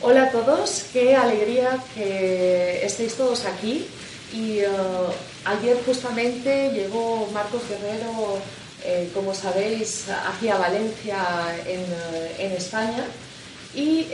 [0.00, 3.88] Hola a todos, qué alegría que estéis todos aquí.
[4.32, 4.68] Y eh,
[5.46, 8.38] ayer justamente llegó Marcos Guerrero,
[8.84, 11.18] eh, como sabéis, hacia Valencia
[11.66, 13.04] en, eh, en España.
[13.74, 14.06] Y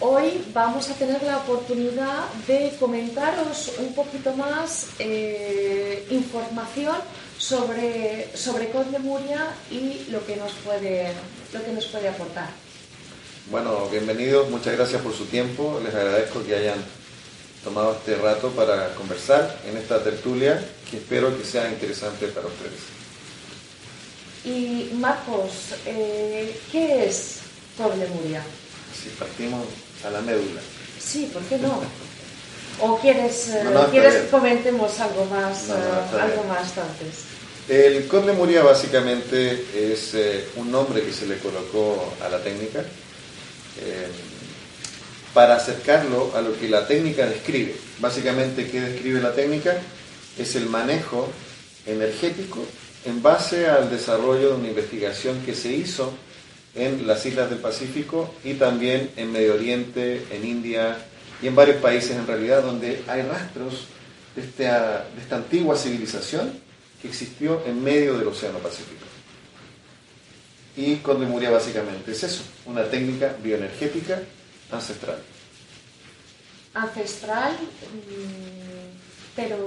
[0.00, 4.88] hoy vamos a tener la oportunidad de comentaros un poquito más
[6.10, 6.96] información
[7.38, 11.12] sobre, sobre Muria y lo que nos puede,
[11.52, 12.48] lo que nos puede aportar.
[13.50, 16.78] Bueno, bienvenidos, muchas gracias por su tiempo, les agradezco que hayan
[17.64, 22.80] tomado este rato para conversar en esta tertulia que espero que sea interesante para ustedes.
[24.44, 25.50] Y Marcos,
[25.86, 27.38] eh, ¿qué es
[27.78, 28.42] Muria?
[28.94, 29.64] Si partimos
[30.04, 30.60] a la médula.
[31.00, 31.80] Sí, ¿por qué no?
[32.80, 37.27] ¿O quieres, eh, que comentemos algo más, eh, algo más antes?
[37.68, 40.16] El Muria básicamente es
[40.56, 44.06] un nombre que se le colocó a la técnica eh,
[45.34, 47.76] para acercarlo a lo que la técnica describe.
[47.98, 49.76] Básicamente, ¿qué describe la técnica?
[50.38, 51.28] Es el manejo
[51.84, 52.64] energético
[53.04, 56.14] en base al desarrollo de una investigación que se hizo
[56.74, 60.96] en las islas del Pacífico y también en Medio Oriente, en India
[61.42, 63.88] y en varios países en realidad donde hay rastros
[64.36, 66.66] de esta antigua civilización
[67.00, 69.04] que existió en medio del Océano Pacífico.
[70.76, 74.20] Y con memoria básicamente es eso, una técnica bioenergética
[74.70, 75.18] ancestral.
[76.74, 79.58] Ancestral, mm, pero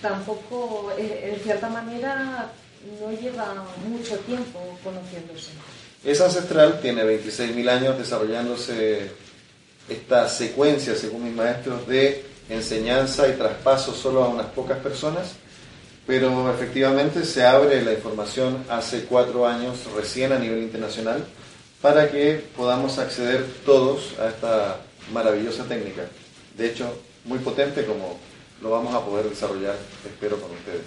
[0.00, 2.52] tampoco, en cierta manera,
[3.00, 5.50] no lleva mucho tiempo conociéndose.
[6.04, 9.10] Es ancestral, tiene 26.000 años desarrollándose
[9.88, 15.32] esta secuencia, según mis maestros, de enseñanza y traspaso solo a unas pocas personas
[16.06, 21.24] pero efectivamente se abre la información hace cuatro años recién a nivel internacional
[21.82, 24.80] para que podamos acceder todos a esta
[25.12, 26.02] maravillosa técnica.
[26.56, 26.86] De hecho,
[27.24, 28.18] muy potente como
[28.62, 30.86] lo vamos a poder desarrollar, espero, con ustedes.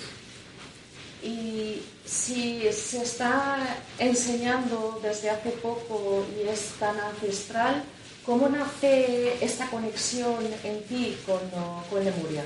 [1.21, 7.83] Y si se está enseñando desde hace poco y es tan ancestral,
[8.25, 11.39] ¿cómo nace esta conexión en ti con,
[11.89, 12.43] con Lemuria?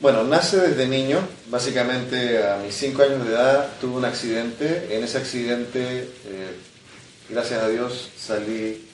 [0.00, 5.04] Bueno, nace desde niño, básicamente a mis 5 años de edad tuve un accidente, en
[5.04, 5.80] ese accidente,
[6.26, 6.50] eh,
[7.30, 8.84] gracias a Dios, salí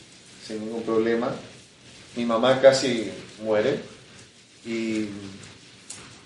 [0.46, 1.34] sin ningún problema.
[2.16, 3.10] Mi mamá casi
[3.42, 3.80] muere
[4.66, 5.06] y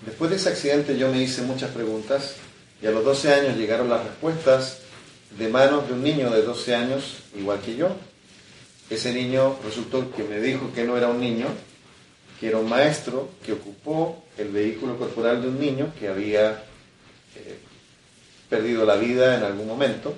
[0.05, 2.35] después de ese accidente yo me hice muchas preguntas
[2.81, 4.79] y a los 12 años llegaron las respuestas
[5.39, 7.95] de manos de un niño de 12 años igual que yo.
[8.89, 11.47] Ese niño resultó que me dijo que no era un niño,
[12.39, 16.63] que era un maestro que ocupó el vehículo corporal de un niño que había
[17.35, 17.57] eh,
[18.49, 20.17] perdido la vida en algún momento.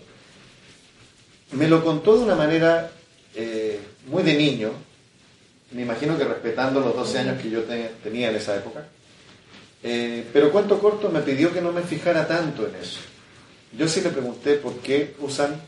[1.52, 2.92] Me lo contó de una manera
[3.36, 4.72] eh, muy de niño,
[5.72, 7.64] me imagino que respetando los 12 años que yo
[8.04, 8.88] tenía en esa época,
[9.84, 13.00] eh, pero cuento corto me pidió que no me fijara tanto en eso.
[13.78, 15.62] Yo sí le pregunté por qué usan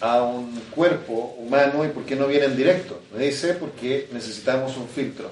[0.00, 3.00] a un cuerpo humano y por qué no vienen directo.
[3.14, 5.30] Me dice porque necesitamos un filtro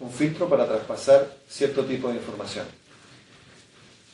[0.00, 2.66] un filtro para traspasar cierto tipo de información.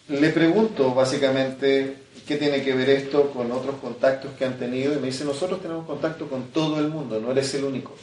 [0.08, 1.96] Le pregunto básicamente
[2.26, 5.62] qué tiene que ver esto con otros contactos que han tenido y me dice, nosotros
[5.62, 7.94] tenemos contacto con todo el mundo, no eres el único.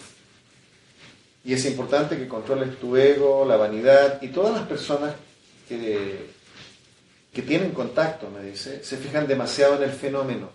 [1.44, 5.16] Y es importante que controles tu ego, la vanidad y todas las personas
[5.68, 6.28] que,
[7.34, 10.50] que tienen contacto, me dice, se fijan demasiado en el fenómeno,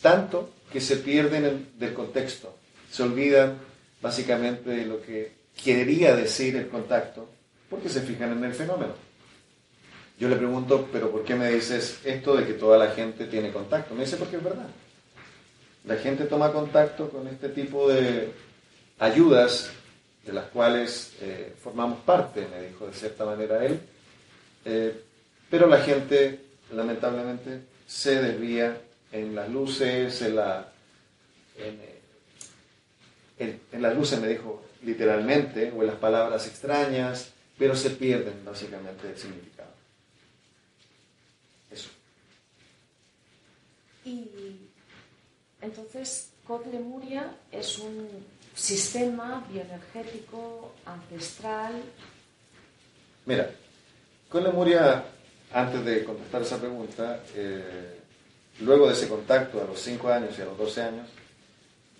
[0.00, 2.56] tanto que se pierden del contexto,
[2.90, 3.58] se olvidan
[4.00, 7.28] básicamente de lo que quería decir el contacto
[7.68, 8.94] porque se fijan en el fenómeno.
[10.18, 13.50] Yo le pregunto, pero ¿por qué me dices esto de que toda la gente tiene
[13.50, 13.94] contacto?
[13.94, 14.68] Me dice porque es verdad.
[15.84, 18.32] La gente toma contacto con este tipo de
[18.98, 19.70] ayudas
[20.24, 23.80] de las cuales eh, formamos parte, me dijo de cierta manera él,
[24.64, 25.02] eh,
[25.50, 26.38] pero la gente
[26.72, 28.80] lamentablemente se desvía
[29.10, 30.38] en las luces, en,
[33.38, 39.08] en las luces me dijo, literalmente o en las palabras extrañas, pero se pierden básicamente
[39.08, 39.70] el significado.
[41.70, 41.90] Eso.
[44.04, 44.58] Y
[45.60, 46.30] entonces,
[46.70, 48.08] Lemuria es un
[48.54, 51.82] sistema bioenergético ancestral.
[53.24, 53.50] Mira,
[54.32, 55.04] Lemuria,
[55.52, 58.00] antes de contestar esa pregunta, eh,
[58.60, 61.08] luego de ese contacto a los 5 años y a los 12 años,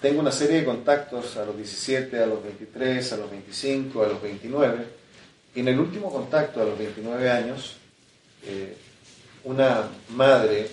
[0.02, 4.08] tengo una serie de contactos a los 17, a los 23, a los 25, a
[4.08, 4.84] los 29.
[5.54, 7.76] Y en el último contacto, a los 29 años,
[8.44, 8.76] eh,
[9.44, 10.68] una madre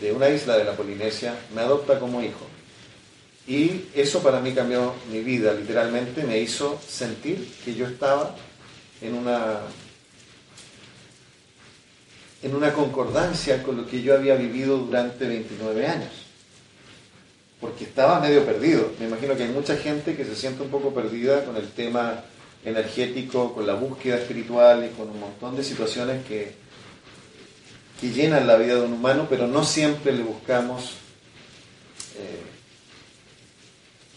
[0.00, 2.46] de una isla de la Polinesia me adopta como hijo.
[3.48, 8.34] Y eso para mí cambió mi vida, literalmente me hizo sentir que yo estaba
[9.00, 9.58] en una,
[12.42, 16.25] en una concordancia con lo que yo había vivido durante 29 años.
[17.66, 18.92] Porque estaba medio perdido.
[19.00, 22.22] Me imagino que hay mucha gente que se siente un poco perdida con el tema
[22.64, 26.54] energético, con la búsqueda espiritual y con un montón de situaciones que,
[28.00, 30.92] que llenan la vida de un humano, pero no siempre le buscamos,
[32.16, 32.42] eh,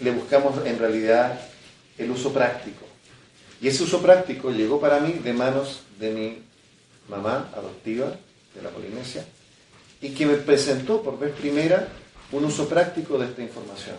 [0.04, 1.42] le buscamos en realidad
[1.98, 2.86] el uso práctico.
[3.62, 6.38] Y ese uso práctico llegó para mí de manos de mi
[7.10, 8.16] mamá adoptiva
[8.54, 9.26] de la Polinesia
[10.02, 11.88] y que me presentó por vez primera
[12.32, 13.96] un uso práctico de esta información.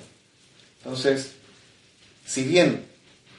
[0.78, 1.32] Entonces,
[2.24, 2.86] si bien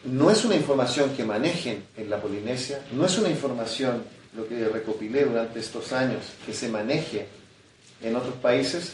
[0.04, 4.04] no es una información que manejen en la Polinesia, no es una información,
[4.36, 7.28] lo que recopilé durante estos años, que se maneje
[8.02, 8.94] en otros países,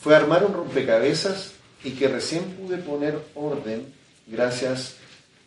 [0.00, 1.52] fue armar un rompecabezas
[1.84, 3.92] y que recién pude poner orden
[4.26, 4.96] gracias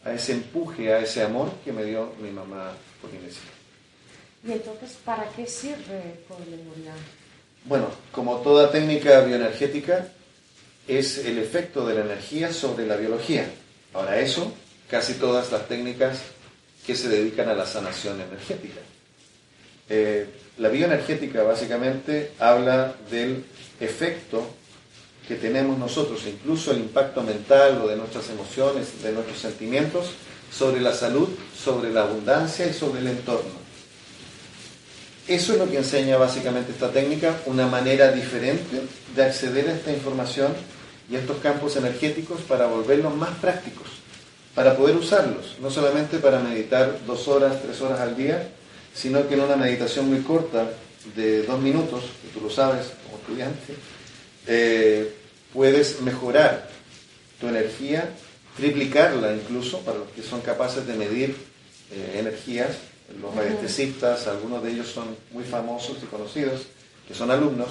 [0.04, 3.42] a ese empuje, a ese amor que me dio mi mamá polinesia.
[4.46, 6.94] ¿Y entonces para qué sirve Memoria?
[7.66, 10.10] Bueno, como toda técnica bioenergética,
[10.88, 13.46] es el efecto de la energía sobre la biología.
[13.94, 14.52] Ahora eso,
[14.90, 16.20] casi todas las técnicas
[16.86, 18.82] que se dedican a la sanación energética.
[19.90, 20.28] Eh,
[20.58, 23.46] la bioenergética básicamente habla del
[23.80, 24.46] efecto
[25.28, 30.12] que tenemos nosotros, incluso el impacto mental o de nuestras emociones, de nuestros sentimientos,
[30.52, 33.63] sobre la salud, sobre la abundancia y sobre el entorno.
[35.28, 38.82] Eso es lo que enseña básicamente esta técnica, una manera diferente
[39.16, 40.54] de acceder a esta información
[41.10, 43.88] y a estos campos energéticos para volverlos más prácticos,
[44.54, 48.50] para poder usarlos, no solamente para meditar dos horas, tres horas al día,
[48.94, 50.70] sino que en una meditación muy corta
[51.16, 53.76] de dos minutos, que tú lo sabes como estudiante,
[54.48, 55.14] eh,
[55.54, 56.70] puedes mejorar
[57.40, 58.10] tu energía,
[58.58, 61.36] triplicarla incluso, para los que son capaces de medir
[61.92, 62.72] eh, energías,
[63.22, 66.62] los radiestecistas, algunos de ellos son muy famosos y conocidos,
[67.08, 67.70] que son alumnos,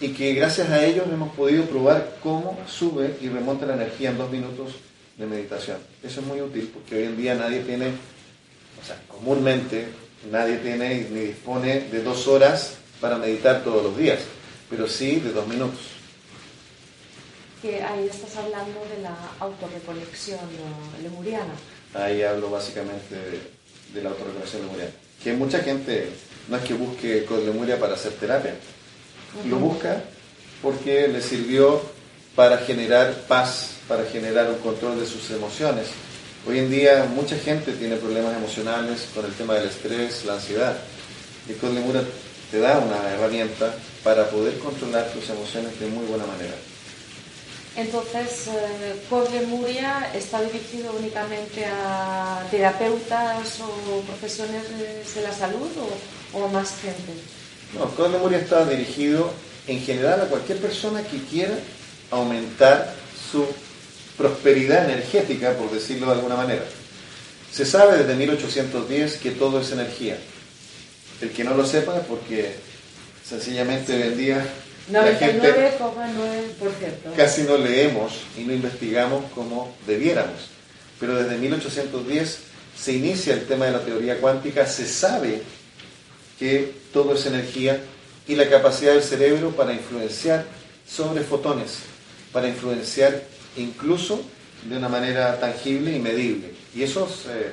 [0.00, 4.18] y que gracias a ellos hemos podido probar cómo sube y remonta la energía en
[4.18, 4.72] dos minutos
[5.16, 5.78] de meditación.
[6.02, 9.86] Eso es muy útil porque hoy en día nadie tiene, o sea, comúnmente
[10.30, 14.20] nadie tiene ni dispone de dos horas para meditar todos los días,
[14.68, 15.96] pero sí de dos minutos
[17.66, 20.38] que ahí estás hablando de la autorreconexión
[21.02, 21.54] lemuriana.
[21.94, 23.40] Ahí hablo básicamente de,
[23.94, 24.90] la autorreconexión lemuriana.
[25.22, 26.08] Que mucha gente
[26.48, 28.54] no es que busque con Lemuria para hacer terapia,
[29.48, 30.02] lo busca
[30.62, 31.80] porque le sirvió
[32.34, 35.86] para generar paz, para generar un control de sus emociones.
[36.46, 40.76] Hoy en día mucha gente tiene problemas emocionales con el tema del estrés, la ansiedad.
[41.48, 42.02] Y con Lemuria
[42.50, 43.74] te da una herramienta
[44.04, 46.54] para poder controlar tus emociones de muy buena manera.
[47.76, 48.94] Entonces, eh,
[49.32, 54.62] Lemuria está dirigido únicamente a terapeutas o profesiones
[55.14, 55.68] de la salud
[56.32, 57.12] o, a más gente.
[57.74, 59.30] No, Lemuria está dirigido
[59.66, 61.54] en general a cualquier persona que quiera
[62.10, 62.94] aumentar
[63.30, 63.46] su
[64.16, 66.64] prosperidad energética, por decirlo de alguna manera.
[67.52, 70.16] Se sabe desde 1810 que todo es energía.
[71.20, 72.54] El que no lo sepa es porque
[73.26, 74.46] sencillamente vendía
[74.90, 77.14] 99,9%.
[77.16, 80.50] Casi no leemos y no investigamos como debiéramos.
[81.00, 82.38] Pero desde 1810
[82.78, 85.42] se inicia el tema de la teoría cuántica, se sabe
[86.38, 87.80] que todo es energía
[88.28, 90.44] y la capacidad del cerebro para influenciar
[90.88, 91.78] sobre fotones,
[92.32, 93.24] para influenciar
[93.56, 94.22] incluso
[94.68, 96.52] de una manera tangible y medible.
[96.74, 97.52] Y esos eh,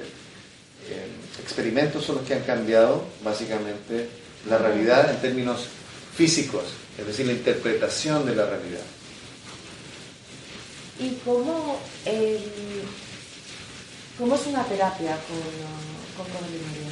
[0.90, 1.08] eh,
[1.42, 4.10] experimentos son los que han cambiado básicamente
[4.48, 5.68] la realidad en términos
[6.16, 6.66] físicos
[6.98, 8.82] es decir, la interpretación de la realidad.
[11.00, 11.80] ¿Y cómo,
[14.18, 16.92] cómo es una terapia con, con Lemuria?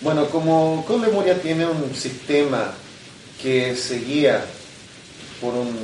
[0.00, 2.74] Bueno, como con Lemuria tiene un sistema
[3.40, 4.44] que se guía
[5.40, 5.74] por un,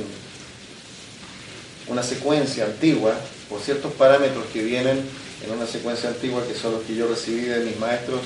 [1.87, 3.15] una secuencia antigua,
[3.49, 5.03] por ciertos parámetros que vienen
[5.45, 8.21] en una secuencia antigua que son los que yo recibí de mis maestros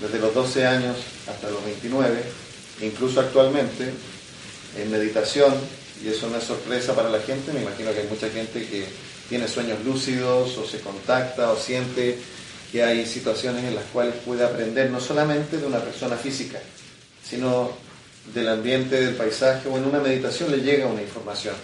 [0.00, 0.96] desde los 12 años
[1.28, 2.22] hasta los 29,
[2.80, 3.92] incluso actualmente,
[4.76, 5.54] en meditación,
[6.02, 8.86] y eso no es sorpresa para la gente, me imagino que hay mucha gente que
[9.28, 12.18] tiene sueños lúcidos o se contacta o siente
[12.70, 16.58] que hay situaciones en las cuales puede aprender no solamente de una persona física,
[17.22, 17.70] sino
[18.34, 21.54] del ambiente, del paisaje o en una meditación le llega una información.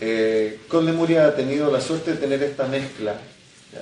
[0.00, 3.14] Eh, con Lemuria ha tenido la suerte de tener esta mezcla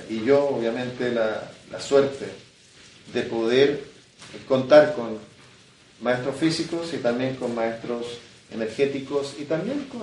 [0.08, 2.26] y yo obviamente la, la suerte
[3.12, 3.84] de poder
[4.46, 5.18] contar con
[6.02, 8.18] maestros físicos y también con maestros
[8.52, 10.02] energéticos y también con...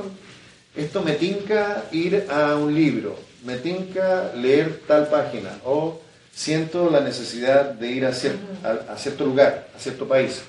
[0.75, 5.99] Esto me tinca ir a un libro, me tinca leer tal página o
[6.33, 10.41] siento la necesidad de ir a, a, cierto lugar, a cierto país.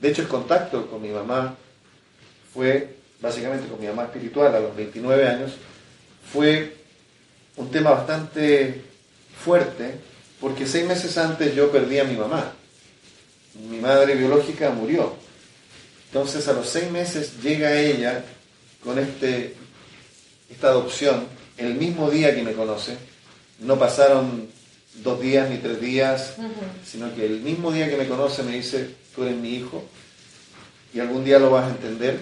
[0.00, 1.54] De hecho, el contacto con mi mamá
[2.52, 5.52] fue, básicamente con mi mamá espiritual a los 29 años,
[6.32, 6.76] fue
[7.56, 8.82] un tema bastante
[9.44, 9.94] fuerte
[10.40, 12.52] porque seis meses antes yo perdí a mi mamá.
[13.58, 15.14] Mi madre biológica murió.
[16.06, 18.24] Entonces a los seis meses llega ella
[18.82, 19.54] con este,
[20.50, 22.96] esta adopción el mismo día que me conoce.
[23.58, 24.48] No pasaron
[25.02, 26.36] dos días ni tres días,
[26.86, 29.84] sino que el mismo día que me conoce me dice, tú eres mi hijo
[30.94, 32.20] y algún día lo vas a entender.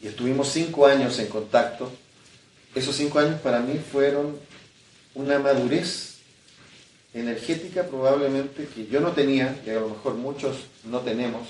[0.00, 1.90] Y estuvimos cinco años en contacto.
[2.74, 4.38] Esos cinco años para mí fueron
[5.14, 6.07] una madurez
[7.14, 11.48] energética probablemente que yo no tenía, que a lo mejor muchos no tenemos,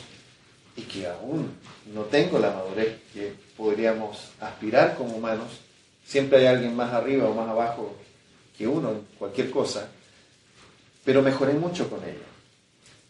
[0.76, 1.50] y que aún
[1.92, 5.48] no tengo la madurez que podríamos aspirar como humanos.
[6.06, 7.96] Siempre hay alguien más arriba o más abajo
[8.56, 9.88] que uno en cualquier cosa,
[11.04, 12.26] pero mejoré mucho con ella.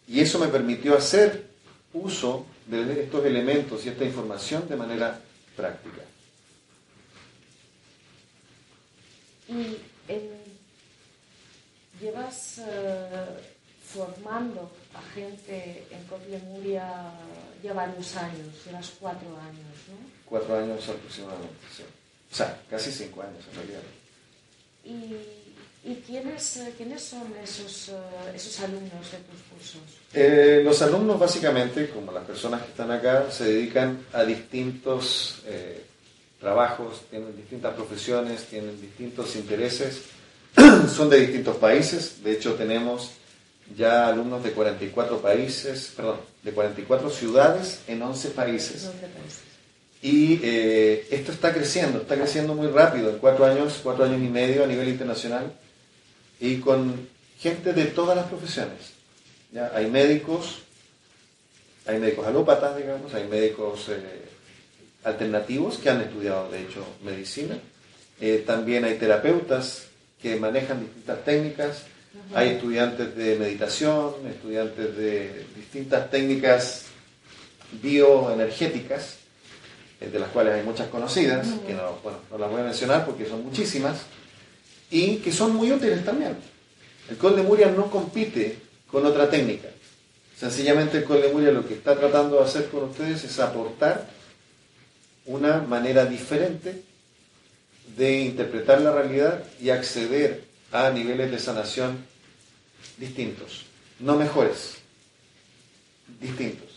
[0.07, 1.47] Y eso me permitió hacer
[1.93, 5.19] uso de estos elementos y esta información de manera
[5.55, 6.01] práctica.
[9.47, 9.77] Y
[12.01, 13.25] llevas eh,
[13.93, 16.39] formando a gente en Copia
[17.63, 19.97] ya varios años, llevas cuatro años, ¿no?
[20.25, 21.83] Cuatro años aproximadamente, sí.
[22.31, 23.81] O sea, casi cinco años en realidad.
[24.85, 29.81] ¿Y, y quiénes, eh, quiénes son esos, eh, esos alumnos de tus cursos?
[30.63, 35.41] los alumnos básicamente, como las personas que están acá, se dedican a distintos
[36.39, 40.01] trabajos, tienen distintas profesiones, tienen distintos intereses
[40.95, 43.11] son de distintos países, de hecho tenemos
[43.77, 48.89] ya alumnos de 44 países, perdón, de 44 ciudades en 11 países.
[50.01, 54.29] Y eh, esto está creciendo, está creciendo muy rápido, en cuatro años, cuatro años y
[54.29, 55.51] medio a nivel internacional,
[56.39, 58.93] y con gente de todas las profesiones.
[59.51, 59.71] ¿ya?
[59.75, 60.59] Hay médicos,
[61.85, 64.25] hay médicos alópatas, digamos, hay médicos eh,
[65.03, 67.57] alternativos que han estudiado, de hecho, medicina.
[68.21, 69.88] Eh, también hay terapeutas
[70.21, 71.83] que manejan distintas técnicas.
[72.33, 76.85] Hay estudiantes de meditación, estudiantes de distintas técnicas
[77.81, 79.17] bioenergéticas,
[80.01, 83.05] eh, de las cuales hay muchas conocidas, que no, bueno, no las voy a mencionar
[83.05, 84.01] porque son muchísimas,
[84.91, 86.35] y que son muy útiles también.
[87.09, 88.57] El Col de Muria no compite
[88.91, 89.69] con otra técnica.
[90.37, 94.07] Sencillamente el Col de Muria lo que está tratando de hacer con ustedes es aportar
[95.25, 96.88] una manera diferente
[97.95, 102.05] de interpretar la realidad y acceder a niveles de sanación
[102.97, 103.65] distintos,
[103.99, 104.75] no mejores,
[106.19, 106.67] distintos.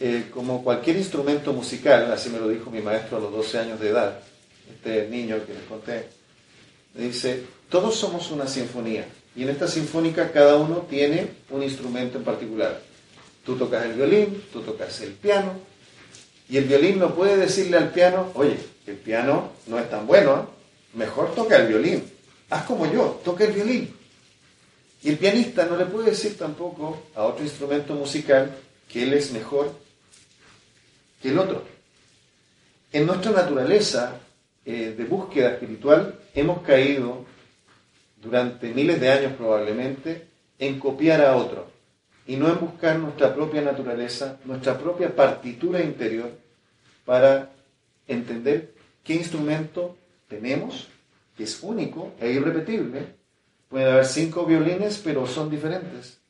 [0.00, 3.80] Eh, como cualquier instrumento musical, así me lo dijo mi maestro a los 12 años
[3.80, 4.18] de edad,
[4.68, 6.08] este niño que les conté,
[6.94, 9.06] me dice, todos somos una sinfonía
[9.36, 12.80] y en esta sinfónica cada uno tiene un instrumento en particular.
[13.46, 15.54] Tú tocas el violín, tú tocas el piano,
[16.48, 20.36] y el violín no puede decirle al piano, oye, el piano no es tan bueno,
[20.36, 20.96] ¿eh?
[20.98, 22.04] mejor toca el violín.
[22.50, 23.94] Haz como yo, toca el violín.
[25.02, 28.54] Y el pianista no le puede decir tampoco a otro instrumento musical
[28.88, 29.72] que él es mejor
[31.20, 31.62] que el otro.
[32.92, 34.20] En nuestra naturaleza
[34.64, 37.24] eh, de búsqueda espiritual hemos caído
[38.22, 40.26] durante miles de años probablemente
[40.58, 41.66] en copiar a otro
[42.26, 46.30] y no en buscar nuestra propia naturaleza, nuestra propia partitura interior
[47.04, 47.50] para
[48.06, 48.71] entender
[49.02, 49.96] qué instrumento
[50.28, 50.88] tenemos,
[51.36, 53.14] que es único e irrepetible.
[53.68, 56.20] Puede haber cinco violines, pero son diferentes.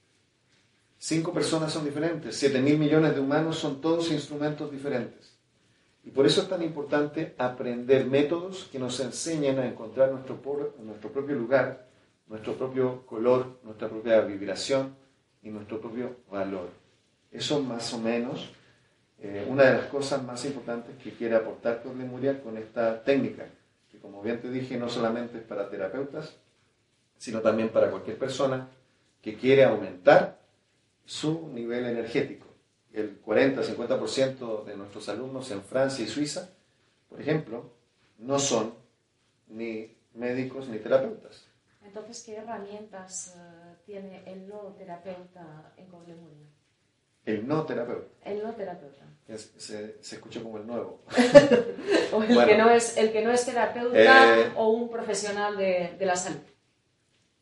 [0.99, 2.37] Cinco personas son diferentes.
[2.37, 5.37] Siete mil millones de humanos son todos instrumentos diferentes.
[6.05, 10.41] Y por eso es tan importante aprender métodos que nos enseñen a encontrar nuestro,
[10.83, 11.87] nuestro propio lugar,
[12.29, 14.95] nuestro propio color, nuestra propia vibración
[15.43, 16.71] y nuestro propio valor.
[17.31, 18.51] Eso más o menos
[19.25, 23.47] eh, una de las cosas más importantes que quiere aportar Lemuria con esta técnica,
[23.89, 26.35] que como bien te dije, no solamente es para terapeutas,
[27.19, 28.69] sino también para cualquier persona
[29.21, 30.41] que quiere aumentar
[31.05, 32.49] su nivel energético.
[32.93, 36.51] El 40-50% de nuestros alumnos en Francia y Suiza,
[37.09, 37.71] por ejemplo,
[38.19, 38.75] no son
[39.47, 41.47] ni médicos ni terapeutas.
[41.85, 46.49] Entonces, ¿qué herramientas eh, tiene el no terapeuta en Lemuria?
[47.25, 48.09] El no terapeuta.
[48.25, 49.05] El no terapeuta.
[49.29, 51.03] se, se escucha como el nuevo.
[52.13, 55.95] o el, que no es, el que no es terapeuta eh, o un profesional de,
[55.99, 56.41] de, la salud.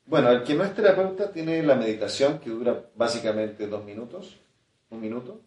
[0.04, 4.40] Bueno, el que no es terapeuta tiene la meditación que dura básicamente dos minutos
[4.90, 5.40] un minuto,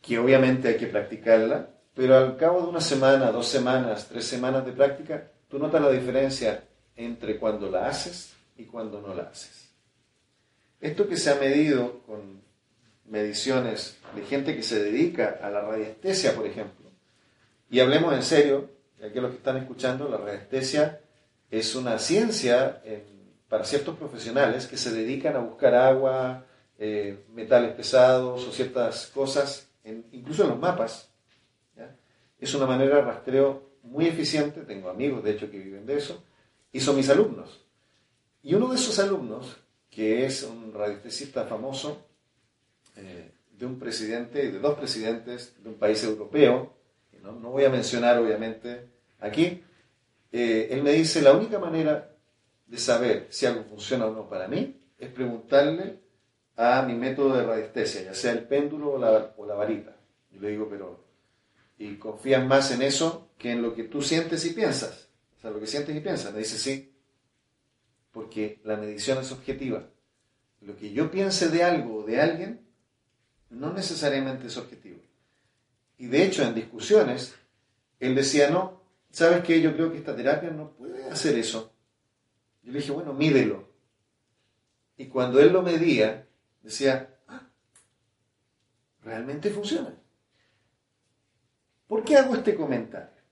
[0.00, 4.64] que obviamente hay que practicarla, pero al cabo de una semana, dos semanas, tres semanas
[4.64, 6.64] de práctica, tú notas la diferencia
[6.94, 9.70] entre cuando la haces y cuando no la haces.
[10.80, 12.35] Esto que se ha medido con
[13.08, 16.86] mediciones de gente que se dedica a la radiestesia, por ejemplo,
[17.68, 18.70] y hablemos en serio,
[19.04, 21.00] aquí los que están escuchando, la radiestesia
[21.50, 22.82] es una ciencia
[23.48, 26.44] para ciertos profesionales que se dedican a buscar agua,
[26.78, 29.68] eh, metales pesados o ciertas cosas,
[30.12, 31.10] incluso en los mapas.
[32.38, 36.22] Es una manera de rastreo muy eficiente, tengo amigos de hecho que viven de eso,
[36.70, 37.64] y son mis alumnos.
[38.42, 39.56] Y uno de esos alumnos,
[39.90, 42.05] que es un radiestesista famoso,
[42.96, 46.74] eh, de un presidente, de dos presidentes de un país europeo,
[47.10, 48.88] que no, voy a mencionar obviamente
[49.20, 49.62] aquí,
[50.32, 52.14] eh, él me dice, la única manera
[52.66, 56.00] de saber si algo funciona o no para mí es preguntarle
[56.56, 59.96] a mi método de radiestesia, ya sea el péndulo o la, o la varita.
[60.30, 61.04] Yo le digo, pero,
[61.78, 65.08] ¿y confías más en eso que en lo que tú sientes y piensas?
[65.36, 66.32] O sea, lo que sientes y piensas.
[66.32, 66.94] Me dice, sí,
[68.10, 69.88] porque la medición es objetiva.
[70.62, 72.65] Lo que yo piense de algo o de alguien
[73.50, 75.00] no necesariamente es objetivo.
[75.98, 77.34] Y de hecho, en discusiones,
[78.00, 79.60] él decía, no, ¿sabes qué?
[79.60, 81.72] Yo creo que esta terapia no puede hacer eso.
[82.62, 83.68] Yo le dije, bueno, mídelo.
[84.96, 86.26] Y cuando él lo medía,
[86.62, 87.48] decía, ah,
[89.02, 89.94] realmente funciona.
[91.86, 93.22] ¿Por qué hago este comentario?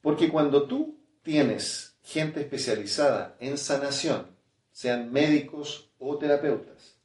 [0.00, 4.28] Porque cuando tú tienes gente especializada en sanación,
[4.70, 6.97] sean médicos o terapeutas,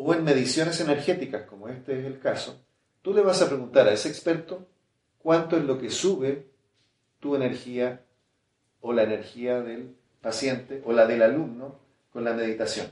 [0.00, 2.62] o en mediciones energéticas, como este es el caso,
[3.02, 4.68] tú le vas a preguntar a ese experto
[5.18, 6.46] cuánto es lo que sube
[7.18, 8.04] tu energía
[8.80, 11.80] o la energía del paciente o la del alumno
[12.12, 12.86] con la meditación.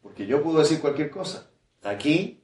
[0.00, 1.50] Porque yo puedo decir cualquier cosa.
[1.82, 2.40] Aquí,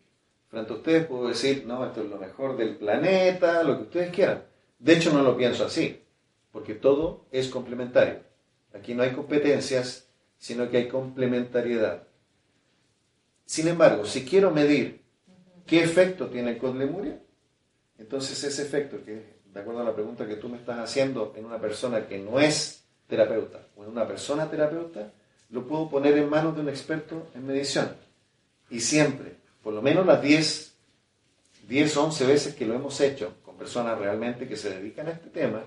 [0.48, 4.10] frente a ustedes, puedo decir, no, esto es lo mejor del planeta, lo que ustedes
[4.10, 4.42] quieran.
[4.80, 6.02] De hecho, no lo pienso así,
[6.50, 8.20] porque todo es complementario.
[8.74, 12.06] Aquí no hay competencias, sino que hay complementariedad.
[13.46, 15.00] Sin embargo, si quiero medir
[15.66, 17.18] qué efecto tiene el Lemuria,
[17.96, 21.46] entonces ese efecto, que de acuerdo a la pregunta que tú me estás haciendo en
[21.46, 25.12] una persona que no es terapeuta o en una persona terapeuta,
[25.50, 27.96] lo puedo poner en manos de un experto en medición.
[28.68, 30.74] Y siempre, por lo menos las 10,
[31.68, 35.30] 10 11 veces que lo hemos hecho con personas realmente que se dedican a este
[35.30, 35.62] tema,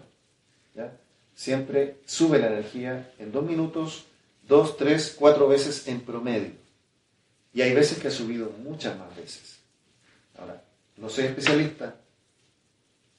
[1.33, 4.05] siempre sube la energía en dos minutos,
[4.47, 6.58] dos, tres, cuatro veces en promedio.
[7.53, 9.59] Y hay veces que ha subido muchas más veces.
[10.37, 10.61] Ahora,
[10.97, 11.95] no soy especialista,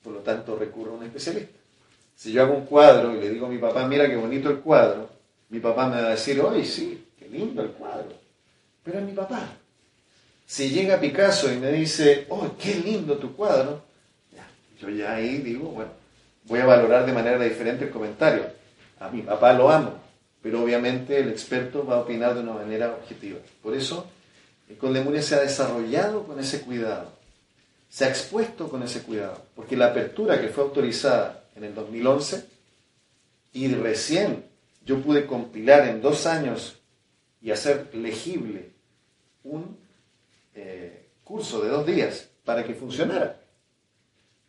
[0.03, 1.59] por lo tanto recurro a un especialista.
[2.15, 4.59] Si yo hago un cuadro y le digo a mi papá, mira qué bonito el
[4.59, 5.09] cuadro,
[5.49, 8.13] mi papá me va a decir, oye, sí, qué lindo el cuadro.
[8.85, 9.57] Pero es mi papá.
[10.47, 13.83] Si llega Picasso y me dice, oh, qué lindo tu cuadro,
[14.81, 15.91] yo ya ahí digo, bueno,
[16.45, 18.45] voy a valorar de manera diferente el comentario.
[18.99, 19.95] A mi papá lo amo,
[20.43, 23.39] pero obviamente el experto va a opinar de una manera objetiva.
[23.63, 24.07] Por eso
[24.77, 27.13] Condemuria se ha desarrollado con ese cuidado,
[27.89, 32.47] se ha expuesto con ese cuidado, porque la apertura que fue autorizada en el 2011
[33.53, 34.45] y recién
[34.85, 36.77] yo pude compilar en dos años
[37.43, 38.71] y hacer legible
[39.43, 39.77] un
[40.55, 43.41] eh, curso de dos días para que funcionara.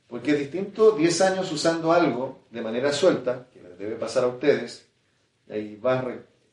[0.08, 4.28] Porque es distinto 10 años usando algo de manera suelta, que les debe pasar a
[4.28, 4.86] ustedes,
[5.48, 6.04] y vas,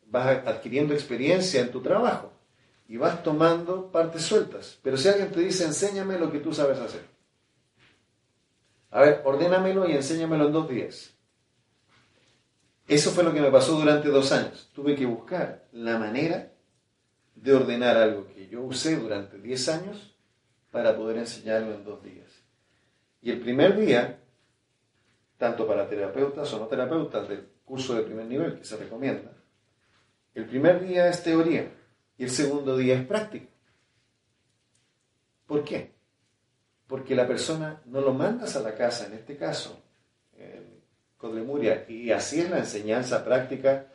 [0.07, 2.38] vas adquiriendo experiencia en tu trabajo
[2.89, 4.79] y vas tomando partes sueltas.
[4.83, 7.03] Pero si alguien te dice, enséñame lo que tú sabes hacer.
[8.91, 11.15] A ver, ordénamelo y enséñamelo en dos días.
[12.89, 14.71] Eso fue lo que me pasó durante dos años.
[14.75, 16.51] Tuve que buscar la manera
[17.35, 20.17] de ordenar algo que yo usé durante diez años
[20.71, 22.43] para poder enseñarlo en dos días.
[23.21, 24.19] Y el primer día,
[25.37, 29.33] tanto para terapeutas o no terapeutas del curso de primer nivel que se recomienda,
[30.35, 31.71] el primer día es teoría
[32.19, 33.47] y el segundo día es práctico.
[35.47, 35.93] ¿Por qué?
[36.89, 39.81] Porque la persona no lo mandas a la casa, en este caso,
[40.37, 40.83] en
[41.17, 43.87] Codlemuria, y así es la enseñanza práctica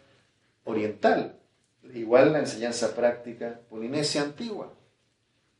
[0.64, 1.38] oriental,
[1.94, 4.74] igual la enseñanza práctica polinesia antigua.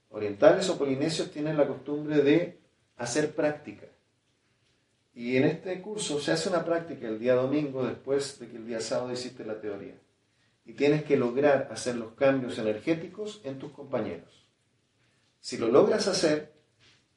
[0.10, 2.60] Orientales o polinesios tienen la costumbre de
[2.98, 3.88] hacer práctica.
[5.16, 8.66] Y en este curso se hace una práctica el día domingo después de que el
[8.66, 9.96] día sábado hiciste la teoría
[10.66, 14.48] y tienes que lograr hacer los cambios energéticos en tus compañeros.
[15.40, 16.54] Si lo logras hacer,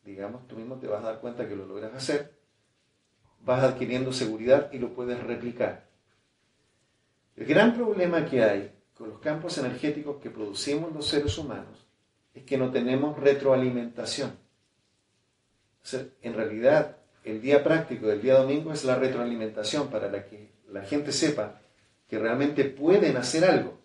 [0.05, 2.37] digamos, tú mismo te vas a dar cuenta que lo logras hacer,
[3.41, 5.89] vas adquiriendo seguridad y lo puedes replicar.
[7.37, 11.87] El gran problema que hay con los campos energéticos que producimos los seres humanos
[12.35, 14.39] es que no tenemos retroalimentación.
[16.23, 20.83] en realidad, el día práctico del día domingo es la retroalimentación para la que la
[20.83, 21.61] gente sepa
[22.09, 23.79] que realmente pueden hacer algo.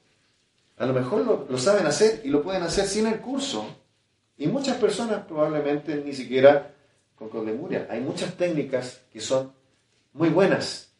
[0.78, 3.66] A lo mejor lo, saben hacer y lo pueden hacer sin el curso.
[4.38, 6.74] Y muchas personas probablemente ni siquiera
[7.16, 7.88] con Condemuria.
[7.90, 9.54] Hay muchas técnicas que son
[10.14, 10.92] muy buenas,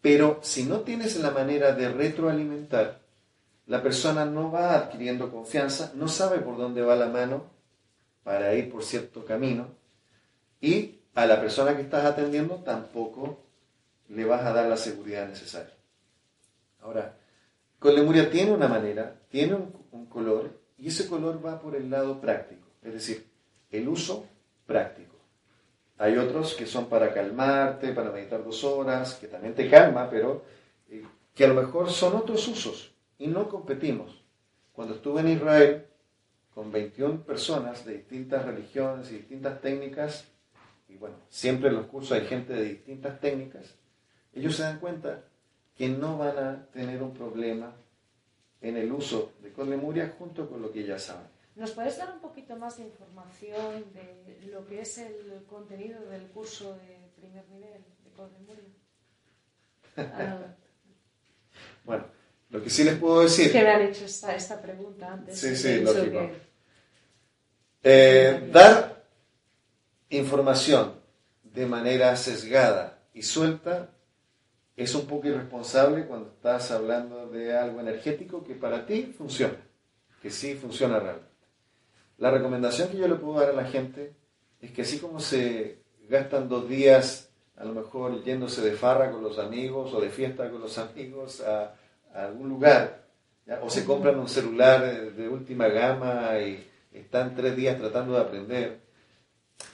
[0.00, 3.00] pero si no tienes la manera de retroalimentar,
[3.66, 7.44] la persona no va adquiriendo confianza, no sabe por dónde va la mano
[8.24, 9.68] para ir por cierto camino
[10.60, 13.44] y a la persona que estás atendiendo tampoco
[14.08, 15.79] le vas a dar la seguridad necesaria.
[16.82, 17.16] Ahora,
[17.78, 22.20] con Lemuria tiene una manera, tiene un, color y ese color va por el lado
[22.20, 23.30] práctico, es decir,
[23.70, 24.26] el uso
[24.66, 25.14] práctico.
[25.98, 30.42] Hay otros que son para calmarte, para meditar dos horas, que también te calma, pero
[30.88, 34.24] eh, que a lo mejor son otros usos y no competimos.
[34.72, 35.86] Cuando estuve en Israel
[36.52, 40.26] con 21 personas de distintas religiones y distintas técnicas,
[40.88, 43.76] y bueno, siempre en los cursos hay gente de distintas técnicas,
[44.34, 45.24] ellos se dan cuenta
[45.80, 47.74] que no van a tener un problema
[48.60, 51.26] en el uso de Lemuria junto con lo que ya saben.
[51.56, 56.26] ¿Nos puedes dar un poquito más de información de lo que es el contenido del
[56.32, 58.64] curso de primer nivel de Conlemuria?
[59.96, 60.54] Ah.
[61.86, 62.04] bueno,
[62.50, 63.50] lo que sí les puedo decir...
[63.50, 65.40] Que me han hecho esta, pregunta antes.
[65.40, 66.30] Sí, sí, lógico.
[67.82, 69.02] Eh, dar
[70.10, 71.00] información
[71.42, 73.88] de manera sesgada y suelta
[74.82, 79.58] es un poco irresponsable cuando estás hablando de algo energético que para ti funciona,
[80.22, 81.28] que sí funciona realmente.
[82.16, 84.14] La recomendación que yo le puedo dar a la gente
[84.58, 89.22] es que así como se gastan dos días a lo mejor yéndose de farra con
[89.22, 91.74] los amigos o de fiesta con los amigos a,
[92.14, 93.04] algún lugar,
[93.62, 98.80] o se compran un celular de última gama y están tres días tratando de aprender,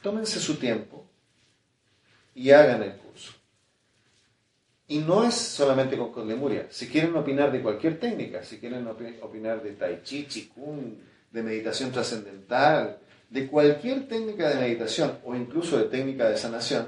[0.03, 1.07] tómense su tiempo
[2.35, 3.36] y hagan el curso.
[4.89, 6.69] Y no es solamente con Lemuria.
[6.71, 10.97] Si quieren opinar de cualquier técnica, si quieren opinar de Tai Chi, Qigong,
[11.33, 16.87] de meditación trascendental, de cualquier técnica de meditación o incluso de técnica de sanación,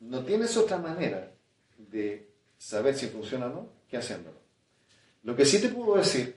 [0.00, 1.32] no tienes otra manera
[1.76, 4.38] de saber si funciona o no que haciéndolo.
[5.22, 6.36] Lo que sí te puedo decir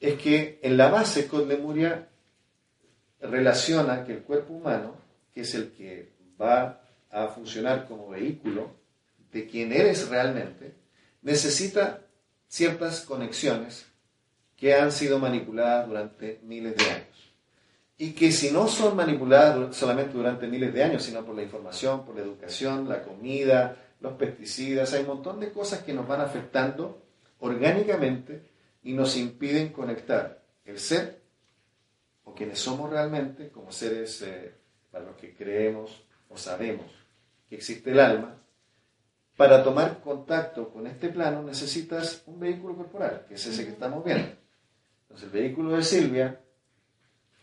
[0.00, 2.08] es que en la base con Lemuria
[3.20, 4.96] relaciona que el cuerpo humano,
[5.34, 8.70] que es el que va a funcionar como vehículo
[9.32, 10.74] de quien eres realmente,
[11.22, 12.02] necesita
[12.48, 13.86] ciertas conexiones
[14.56, 17.32] que han sido manipuladas durante miles de años.
[17.98, 22.04] Y que si no son manipuladas solamente durante miles de años, sino por la información,
[22.04, 26.20] por la educación, la comida, los pesticidas, hay un montón de cosas que nos van
[26.20, 27.02] afectando
[27.40, 28.50] orgánicamente
[28.82, 31.20] y nos impiden conectar el ser
[32.24, 34.52] o quienes somos realmente como seres eh,
[34.90, 36.86] para los que creemos o sabemos
[37.48, 38.36] que existe el alma,
[39.36, 44.04] para tomar contacto con este plano necesitas un vehículo corporal, que es ese que estamos
[44.04, 44.28] viendo.
[45.02, 46.40] Entonces el vehículo de Silvia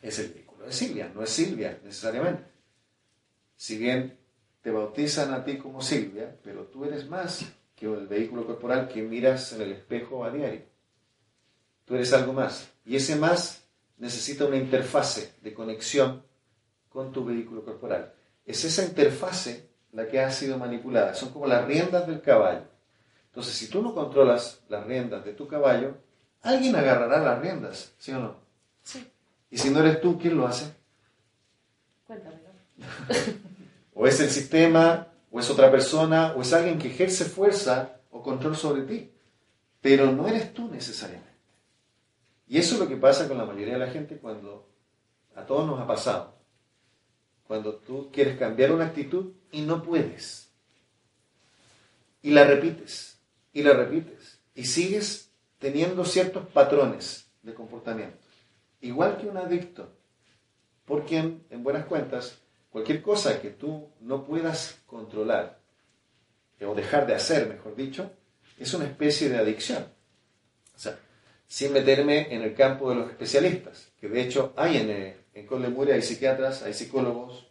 [0.01, 2.43] es el vehículo de Silvia, no es Silvia necesariamente.
[3.55, 4.17] Si bien
[4.61, 9.01] te bautizan a ti como Silvia, pero tú eres más que el vehículo corporal que
[9.01, 10.63] miras en el espejo a diario.
[11.85, 12.71] Tú eres algo más.
[12.85, 13.65] Y ese más
[13.97, 16.23] necesita una interfase de conexión
[16.89, 18.13] con tu vehículo corporal.
[18.45, 21.13] Es esa interfase la que ha sido manipulada.
[21.13, 22.63] Son como las riendas del caballo.
[23.27, 25.95] Entonces, si tú no controlas las riendas de tu caballo,
[26.41, 28.35] alguien agarrará las riendas, ¿sí o no?
[28.83, 29.07] Sí.
[29.49, 30.71] Y si no eres tú, ¿quién lo hace?
[32.05, 32.49] Cuéntamelo.
[33.93, 38.21] o es el sistema, o es otra persona, o es alguien que ejerce fuerza o
[38.21, 39.11] control sobre ti.
[39.81, 41.29] Pero no eres tú necesariamente.
[42.47, 44.67] Y eso es lo que pasa con la mayoría de la gente cuando
[45.35, 46.32] a todos nos ha pasado
[47.47, 50.49] cuando tú quieres cambiar una actitud y no puedes.
[52.21, 53.19] Y la repites,
[53.51, 55.29] y la repites, y sigues
[55.59, 58.17] teniendo ciertos patrones de comportamiento.
[58.81, 59.89] Igual que un adicto,
[60.85, 65.59] por quien, en buenas cuentas, cualquier cosa que tú no puedas controlar,
[66.65, 68.11] o dejar de hacer, mejor dicho,
[68.57, 69.85] es una especie de adicción.
[70.75, 70.97] O sea,
[71.47, 75.47] sin meterme en el campo de los especialistas, que de hecho hay en, eh, en
[75.47, 77.47] Conlemuria hay psiquiatras, hay psicólogos,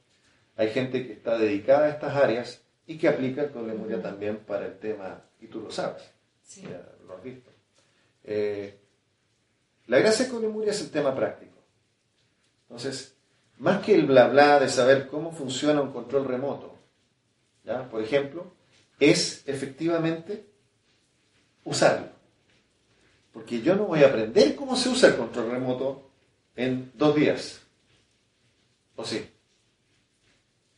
[0.57, 4.79] hay gente que está dedicada a estas áreas y que aplica Conlemuria también para el
[4.79, 6.03] tema, y tú lo sabes,
[6.55, 7.51] ya lo has visto.
[8.25, 8.79] Eh,
[9.87, 11.59] la gracia de Conlemuria es el tema práctico.
[12.69, 13.17] Entonces,
[13.59, 16.79] más que el bla bla de saber cómo funciona un control remoto,
[17.65, 17.89] ¿ya?
[17.89, 18.53] por ejemplo,
[18.99, 20.47] es efectivamente
[21.65, 22.09] usarlo.
[23.33, 26.11] Porque yo no voy a aprender cómo se usa el control remoto
[26.55, 27.62] en dos días.
[29.03, 29.21] ¿O sí?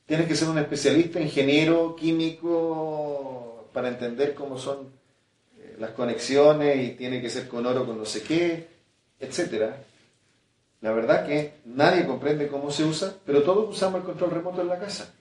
[0.07, 4.89] Tienes que ser un especialista, ingeniero, químico, para entender cómo son
[5.59, 8.67] eh, las conexiones y tiene que ser con oro, con no sé qué,
[9.21, 9.77] etcétera.
[10.81, 14.69] La verdad que nadie comprende cómo se usa, pero todos usamos el control remoto en
[14.69, 15.13] la casa.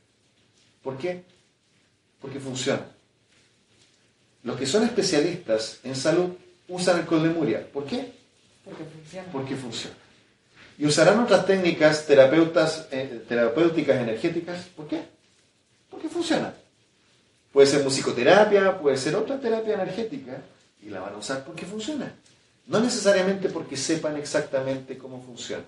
[0.81, 1.23] ¿Por qué?
[2.21, 2.85] Porque funciona.
[4.43, 6.29] Los que son especialistas en salud
[6.69, 7.67] usan el Lemuria.
[7.69, 8.13] ¿Por qué?
[8.63, 9.27] Porque funciona.
[9.29, 9.95] Porque funciona.
[10.77, 14.65] Y usarán otras técnicas terapeutas, eh, terapéuticas energéticas.
[14.75, 15.03] ¿Por qué?
[15.89, 16.53] Porque funciona.
[17.51, 20.41] Puede ser musicoterapia, puede ser otra terapia energética,
[20.81, 22.11] y la van a usar porque funciona.
[22.67, 25.63] No necesariamente porque sepan exactamente cómo funciona.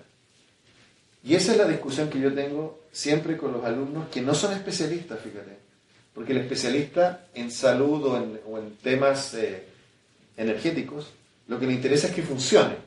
[1.22, 4.52] Y esa es la discusión que yo tengo siempre con los alumnos que no son
[4.52, 5.58] especialistas, fíjate.
[6.14, 9.64] Porque el especialista en salud o en, temas eh,
[10.36, 11.08] energéticos,
[11.48, 12.85] lo que le interesa es que funcione.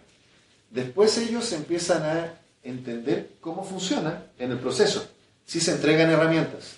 [0.70, 5.08] Después ellos empiezan a entender cómo funciona en el proceso.
[5.46, 6.76] Si se entregan herramientas.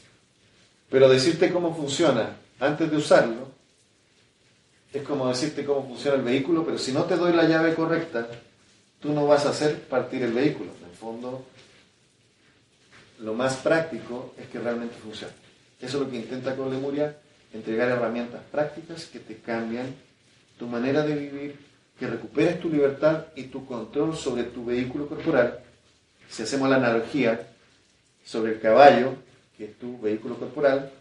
[0.90, 3.52] Pero decirte cómo funciona antes de usarlo
[4.94, 8.28] es como decirte cómo funciona el vehículo, pero si no te doy la llave correcta,
[9.00, 10.72] tú no vas a hacer partir el vehículo.
[10.84, 11.46] En el fondo,
[13.20, 15.34] lo más práctico es que realmente funcione.
[15.80, 17.18] Eso es lo que intenta con Lemuria,
[17.54, 19.96] entregar herramientas prácticas que te cambian
[20.60, 21.60] tu manera de vivir,
[22.02, 25.60] que recuperes tu libertad y tu control sobre tu vehículo corporal.
[26.28, 27.48] Si hacemos la analogía
[28.26, 29.14] sobre el caballo,
[29.56, 30.92] que es tu vehículo corporal,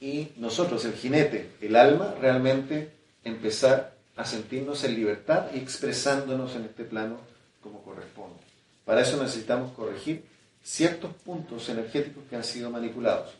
[0.00, 2.90] y nosotros, el jinete, el alma, realmente
[3.22, 7.18] empezar a sentirnos en libertad y expresándonos en este plano
[7.62, 8.40] como corresponde.
[8.86, 10.24] Para eso necesitamos corregir
[10.64, 13.34] ciertos puntos energéticos que han sido manipulados.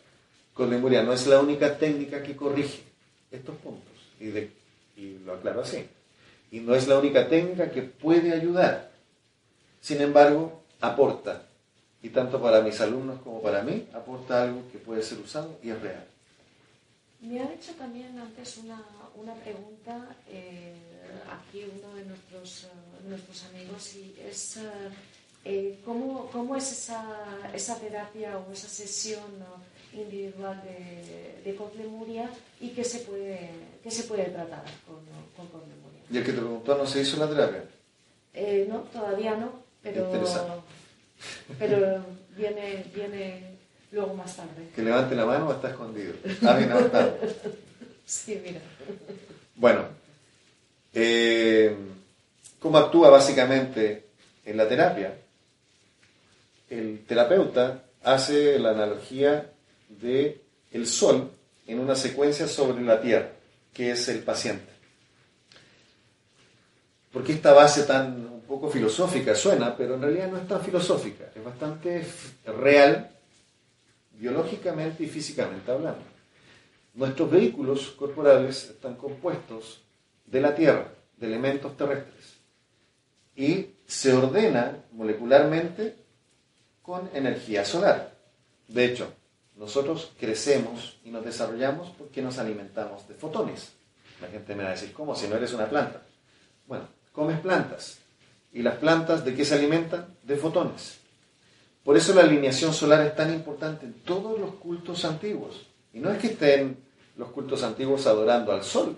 [0.53, 2.83] Con memoria no es la única técnica que corrige
[3.31, 4.27] estos puntos, y,
[5.01, 5.87] y lo aclaro así.
[6.53, 8.91] Y no es la única técnica que puede ayudar.
[9.81, 11.47] Sin embargo, aporta.
[12.03, 15.71] Y tanto para mis alumnos como para mí, aporta algo que puede ser usado y
[15.71, 16.05] es real.
[17.23, 18.83] Me ha hecho también antes una,
[19.15, 20.75] una pregunta eh,
[21.31, 24.59] aquí uno de nuestros, uh, nuestros amigos y es
[25.45, 29.25] eh, ¿cómo, ¿cómo, es esa, esa, terapia o esa sesión
[29.93, 32.29] individual de, de
[32.61, 33.51] y qué se puede,
[33.83, 35.92] qué se puede tratar con, con.
[36.13, 37.65] ¿Y el que te preguntó no se hizo la terapia?
[38.35, 40.11] Eh, no, todavía no, pero,
[41.59, 42.05] pero
[42.37, 43.57] viene, viene
[43.91, 44.69] luego más tarde.
[44.77, 46.13] Que levante la mano o está escondido.
[46.47, 47.17] Ah, bien levantado.
[48.05, 48.61] sí, mira.
[49.57, 49.87] Bueno,
[50.93, 51.75] eh,
[52.59, 54.09] ¿cómo actúa básicamente
[54.45, 55.17] en la terapia?
[56.69, 59.51] El terapeuta hace la analogía
[59.89, 61.31] de el sol
[61.67, 63.31] en una secuencia sobre la tierra,
[63.73, 64.72] que es el paciente.
[67.13, 71.31] Porque esta base tan un poco filosófica suena, pero en realidad no es tan filosófica,
[71.35, 72.07] es bastante
[72.59, 73.11] real
[74.13, 76.03] biológicamente y físicamente hablando.
[76.95, 79.83] Nuestros vehículos corporales están compuestos
[80.27, 82.37] de la Tierra, de elementos terrestres,
[83.35, 85.97] y se ordena molecularmente
[86.83, 88.15] con energía solar.
[88.69, 89.13] De hecho,
[89.57, 93.73] nosotros crecemos y nos desarrollamos porque nos alimentamos de fotones.
[94.21, 95.15] La gente me va a decir, ¿cómo?
[95.15, 96.03] Si no eres una planta.
[97.13, 97.99] Comes plantas.
[98.53, 100.07] ¿Y las plantas de qué se alimentan?
[100.23, 100.99] De fotones.
[101.85, 105.67] Por eso la alineación solar es tan importante en todos los cultos antiguos.
[105.93, 106.77] Y no es que estén
[107.17, 108.97] los cultos antiguos adorando al sol.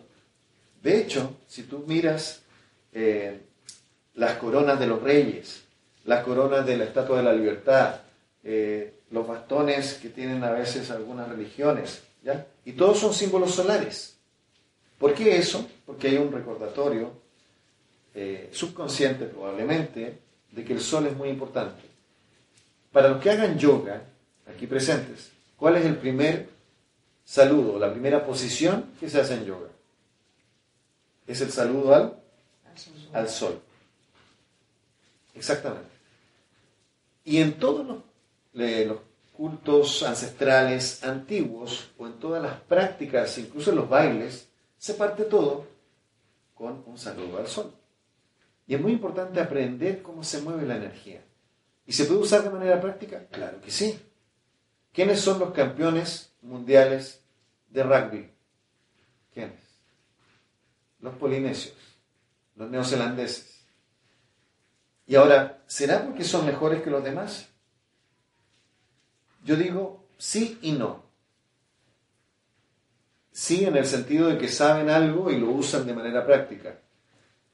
[0.82, 2.42] De hecho, si tú miras
[2.92, 3.40] eh,
[4.14, 5.64] las coronas de los reyes,
[6.04, 8.00] las coronas de la Estatua de la Libertad,
[8.42, 12.46] eh, los bastones que tienen a veces algunas religiones, ¿ya?
[12.64, 14.16] Y todos son símbolos solares.
[14.98, 15.66] ¿Por qué eso?
[15.86, 17.23] Porque hay un recordatorio
[18.14, 20.18] eh, subconsciente probablemente
[20.52, 21.82] de que el sol es muy importante.
[22.92, 24.02] Para los que hagan yoga,
[24.46, 26.48] aquí presentes, ¿cuál es el primer
[27.24, 29.68] saludo, la primera posición que se hace en yoga?
[31.26, 32.16] Es el saludo al,
[33.12, 33.60] al sol.
[35.34, 35.88] Exactamente.
[37.24, 37.98] Y en todos los,
[38.52, 38.98] los,
[39.36, 44.46] cultos ancestrales antiguos o en todas las prácticas, incluso en los bailes,
[44.78, 45.66] se parte todo
[46.54, 47.74] con un saludo al sol.
[48.66, 51.22] Y es muy importante aprender cómo se mueve la energía.
[51.86, 53.26] ¿Y se puede usar de manera práctica?
[53.30, 53.98] Claro que sí.
[54.92, 57.22] ¿Quiénes son los campeones mundiales
[57.68, 58.30] de rugby?
[59.32, 59.60] ¿Quiénes?
[61.00, 61.76] Los polinesios,
[62.56, 63.64] los neozelandeses.
[65.06, 67.48] Y ahora, ¿será porque son mejores que los demás?
[69.44, 71.02] Yo digo sí y no.
[73.30, 76.78] Sí en el sentido de que saben algo y lo usan de manera práctica.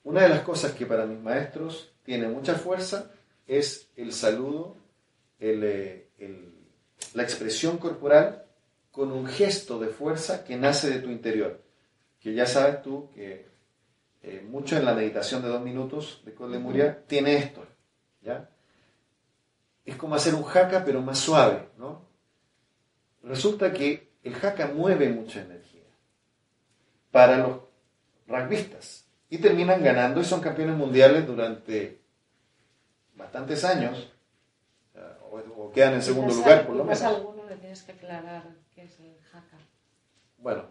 [0.03, 3.11] Una de las cosas que para mis maestros tiene mucha fuerza
[3.47, 4.77] es el saludo,
[5.39, 6.09] eh,
[7.15, 8.45] la expresión corporal
[8.91, 11.63] con un gesto de fuerza que nace de tu interior.
[12.19, 13.47] Que ya sabes tú que
[14.23, 17.67] eh, mucho en la meditación de dos minutos de Lemuria tiene esto.
[18.23, 18.49] ¿ya?
[19.85, 21.69] Es como hacer un jaca pero más suave.
[21.79, 22.07] ¿no?
[23.23, 25.85] Resulta que el jaca mueve mucha energía
[27.11, 27.61] para los
[28.27, 29.00] rugbyistas
[29.31, 32.01] y terminan ganando y son campeones mundiales durante
[33.15, 34.13] bastantes años
[35.31, 37.03] o, quedan en segundo lugar por lo menos.
[37.03, 39.57] alguno le tienes que aclarar qué es el jaca.
[40.39, 40.65] Bueno,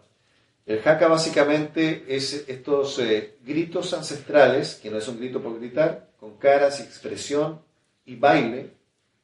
[0.66, 6.10] el jaca básicamente es estos eh, gritos ancestrales, que no es un grito por gritar,
[6.18, 7.62] con caras y expresión
[8.04, 8.74] y baile,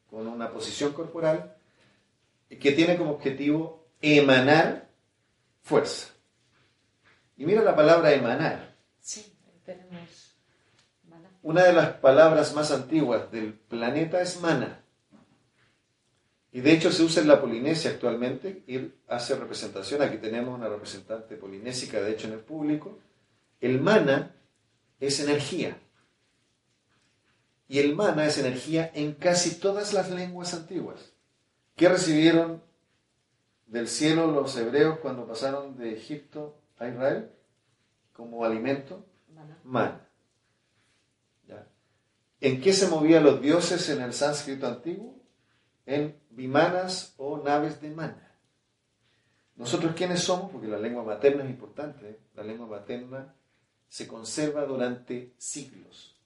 [0.08, 1.54] con una posición corporal,
[2.48, 4.88] que tiene como objetivo emanar
[5.62, 6.08] fuerza.
[7.36, 8.65] Y mira la palabra emanar.
[9.06, 10.36] Sí, tenemos
[11.42, 14.84] Una de las palabras más antiguas del planeta es mana.
[16.50, 20.02] Y de hecho se usa en la Polinesia actualmente y hace representación.
[20.02, 22.98] Aquí tenemos una representante polinésica, de hecho, en el público.
[23.60, 24.34] El mana
[24.98, 25.80] es energía.
[27.68, 31.12] Y el mana es energía en casi todas las lenguas antiguas.
[31.76, 32.60] ¿Qué recibieron
[33.66, 37.35] del cielo los hebreos cuando pasaron de Egipto a Israel
[38.16, 39.04] como alimento?
[39.64, 40.06] Mana.
[42.40, 45.18] ¿En qué se movían los dioses en el sánscrito antiguo?
[45.86, 48.38] En vimanas o naves de mana.
[49.56, 52.20] Nosotros quiénes somos, porque la lengua materna es importante, ¿eh?
[52.34, 53.34] la lengua materna
[53.88, 56.20] se conserva durante siglos.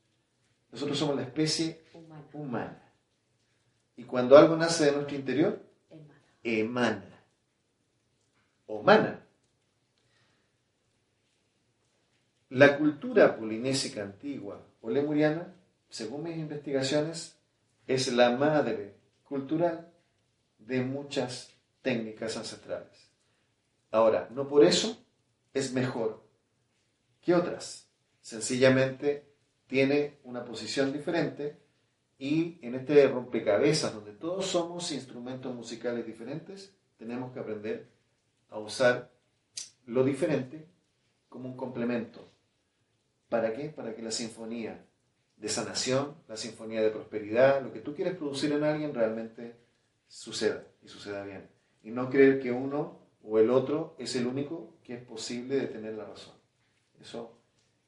[0.72, 1.84] Nosotros somos la especie
[2.32, 2.82] humana.
[3.96, 5.62] Y cuando algo nace de nuestro interior,
[6.42, 7.22] emana.
[8.66, 9.24] O mana.
[12.50, 15.54] La cultura polinésica antigua o lemuriana,
[15.88, 17.38] según mis investigaciones,
[17.86, 19.92] es la madre cultural
[20.58, 23.08] de muchas técnicas ancestrales.
[23.92, 24.98] Ahora, no por eso
[25.54, 26.24] es mejor
[27.20, 27.86] que otras.
[28.20, 29.32] Sencillamente
[29.68, 31.56] tiene una posición diferente
[32.18, 37.88] y en este rompecabezas donde todos somos instrumentos musicales diferentes, tenemos que aprender
[38.48, 39.12] a usar
[39.86, 40.66] lo diferente
[41.28, 42.28] como un complemento
[43.30, 43.70] ¿Para qué?
[43.70, 44.84] Para que la sinfonía
[45.36, 49.56] de sanación, la sinfonía de prosperidad, lo que tú quieres producir en alguien realmente
[50.08, 51.48] suceda y suceda bien.
[51.82, 55.68] Y no creer que uno o el otro es el único que es posible de
[55.68, 56.34] tener la razón.
[57.00, 57.38] Eso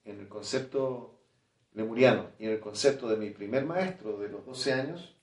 [0.04, 1.20] en el concepto
[1.74, 5.16] lemuriano y en el concepto de mi primer maestro de los 12 años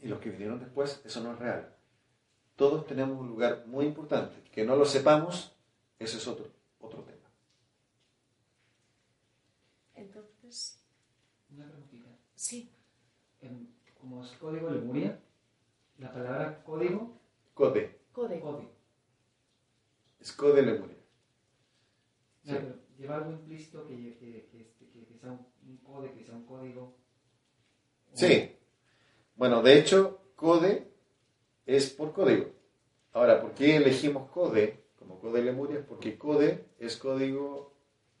[0.00, 1.76] y los que vinieron después, eso no es real.
[2.56, 4.42] Todos tenemos un lugar muy importante.
[4.50, 5.54] Que no lo sepamos,
[5.98, 6.48] ese es otro,
[6.80, 7.20] otro tema.
[11.52, 12.08] Una preguntita.
[12.34, 12.70] Sí.
[14.00, 15.20] como es código Lemuria,
[15.98, 17.20] la palabra código.
[17.54, 18.00] Code.
[18.12, 18.40] Code.
[18.40, 18.68] Code.
[20.20, 20.96] Es code Lemuria.
[22.98, 26.96] lleva algo implícito que, que, que, sea un, code, que sea un código.
[28.14, 28.56] Sí.
[29.36, 30.90] Bueno, de hecho, code
[31.64, 32.50] es por código.
[33.12, 35.86] Ahora, ¿por qué elegimos code como code Lemuria?
[35.86, 37.69] Porque code es código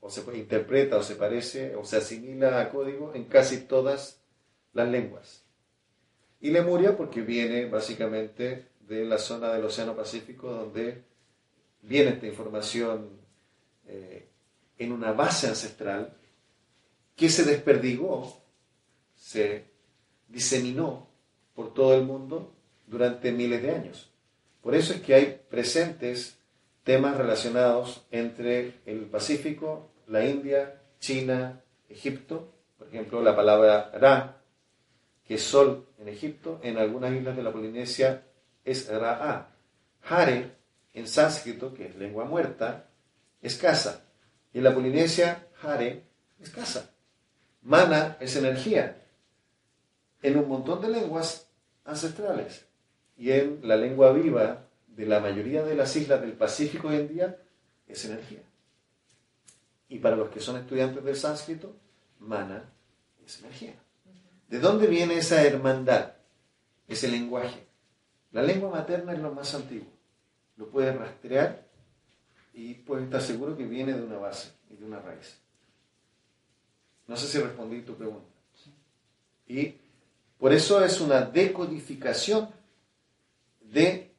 [0.00, 4.20] o se interpreta o se parece o se asimila a código en casi todas
[4.72, 5.44] las lenguas.
[6.40, 11.04] Y Lemuria porque viene básicamente de la zona del Océano Pacífico donde
[11.82, 13.10] viene esta información
[13.86, 14.26] eh,
[14.78, 16.16] en una base ancestral
[17.14, 18.42] que se desperdigó,
[19.14, 19.64] se
[20.28, 21.08] diseminó
[21.54, 22.54] por todo el mundo
[22.86, 24.10] durante miles de años.
[24.62, 26.39] Por eso es que hay presentes
[26.90, 34.42] temas relacionados entre el Pacífico la India, China, Egipto, por ejemplo, la palabra Ra,
[35.24, 38.24] que es sol en Egipto, en algunas islas de la Polinesia
[38.64, 39.54] es Ra'a.
[40.02, 40.50] Hare,
[40.92, 42.88] en sánscrito, que es lengua muerta,
[43.40, 44.02] es casa.
[44.52, 46.02] Y en la Polinesia, Hare
[46.40, 46.90] es casa.
[47.62, 49.00] Mana es energía.
[50.24, 51.48] En un montón de lenguas
[51.84, 52.66] ancestrales.
[53.16, 57.08] Y en la lengua viva de la mayoría de las islas del Pacífico hoy en
[57.08, 57.38] día,
[57.86, 58.42] es energía.
[59.88, 61.74] Y para los que son estudiantes del sánscrito,
[62.20, 62.64] mana
[63.24, 63.74] es energía.
[64.48, 66.12] ¿De dónde viene esa hermandad?
[66.86, 67.66] Ese lenguaje.
[68.32, 69.88] La lengua materna es lo más antiguo.
[70.56, 71.66] Lo puedes rastrear
[72.52, 75.38] y puedes estar seguro que viene de una base y de una raíz.
[77.06, 78.26] No sé si respondí tu pregunta.
[79.46, 79.74] Y
[80.38, 82.48] por eso es una decodificación
[83.60, 84.09] de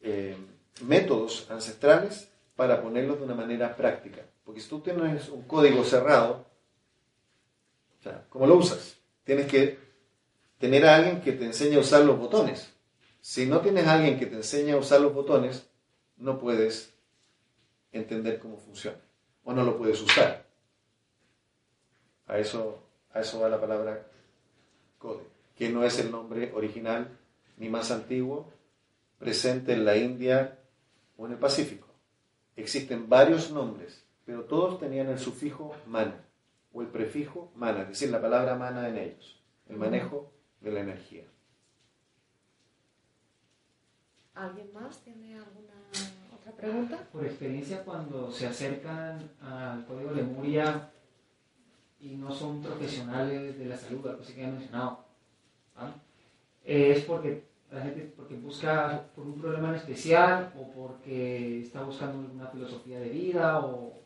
[0.00, 0.36] eh,
[0.82, 6.44] métodos ancestrales para ponerlos de una manera práctica Porque si tú tienes un código cerrado,
[8.28, 8.96] ¿cómo lo usas?
[9.24, 9.78] Tienes que
[10.58, 12.72] tener a alguien que te enseñe a usar los botones.
[13.20, 15.66] Si no tienes a alguien que te enseñe a usar los botones,
[16.16, 16.92] no puedes
[17.92, 18.98] entender cómo funciona
[19.44, 20.44] o no lo puedes usar.
[22.26, 22.78] A eso,
[23.12, 24.06] a eso va la palabra
[24.98, 25.24] code,
[25.56, 27.08] que no es el nombre original
[27.56, 28.52] ni más antiguo
[29.20, 30.58] presente en la India
[31.16, 31.86] o en el Pacífico.
[32.56, 36.24] Existen varios nombres, pero todos tenían el sufijo mana
[36.72, 40.80] o el prefijo mana, es decir, la palabra mana en ellos, el manejo de la
[40.80, 41.24] energía.
[44.34, 45.74] ¿Alguien más tiene alguna
[46.34, 47.06] otra pregunta?
[47.12, 50.90] Por experiencia, cuando se acercan al código de Lemuria
[52.00, 55.04] y no son profesionales de la salud, algo así que han mencionado,
[56.64, 62.18] es porque la gente porque busca por un problema en especial o porque está buscando
[62.32, 64.00] una filosofía de vida o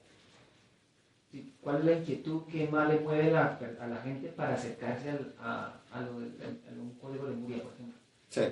[1.61, 3.59] cuál es la inquietud que más le mueve a
[3.89, 5.11] la gente para acercarse
[5.41, 7.99] a, un código de Lemuria, por ejemplo.
[8.29, 8.43] Sí.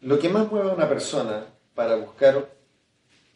[0.00, 2.48] Lo que más mueve a una persona para buscar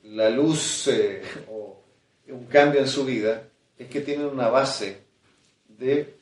[0.04, 1.82] la luz eh, o
[2.28, 3.44] un cambio en su vida
[3.78, 5.02] es que tiene una base
[5.68, 6.14] de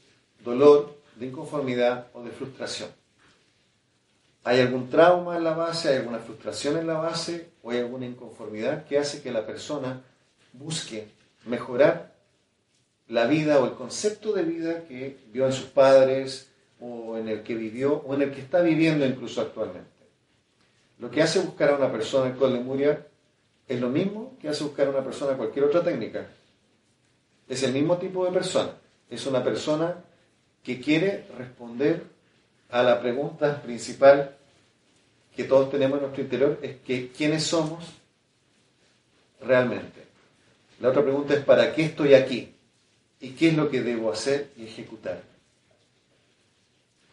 [0.44, 2.97] dolor, de inconformidad o de frustración.
[4.44, 8.06] ¿Hay algún trauma en la base, hay alguna frustración en la base o hay alguna
[8.06, 10.02] inconformidad que hace que la persona
[10.52, 11.08] busque
[11.44, 12.14] mejorar
[13.08, 16.48] la vida o el concepto de vida que vio en sus padres
[16.80, 19.88] o en el que vivió o en el que está viviendo incluso actualmente?
[20.98, 23.06] Lo que hace buscar a una persona con lemuria
[23.66, 26.26] es lo mismo que hace buscar a una persona cualquier otra técnica.
[27.48, 28.72] Es el mismo tipo de persona.
[29.08, 29.94] Es una persona
[30.62, 32.02] que quiere responder
[32.70, 34.36] a la pregunta principal
[35.34, 37.84] que todos tenemos en nuestro interior, es que quiénes somos
[39.40, 40.04] realmente.
[40.80, 42.54] La otra pregunta es ¿para qué estoy aquí?
[43.20, 45.22] ¿Y qué es lo que debo hacer y ejecutar?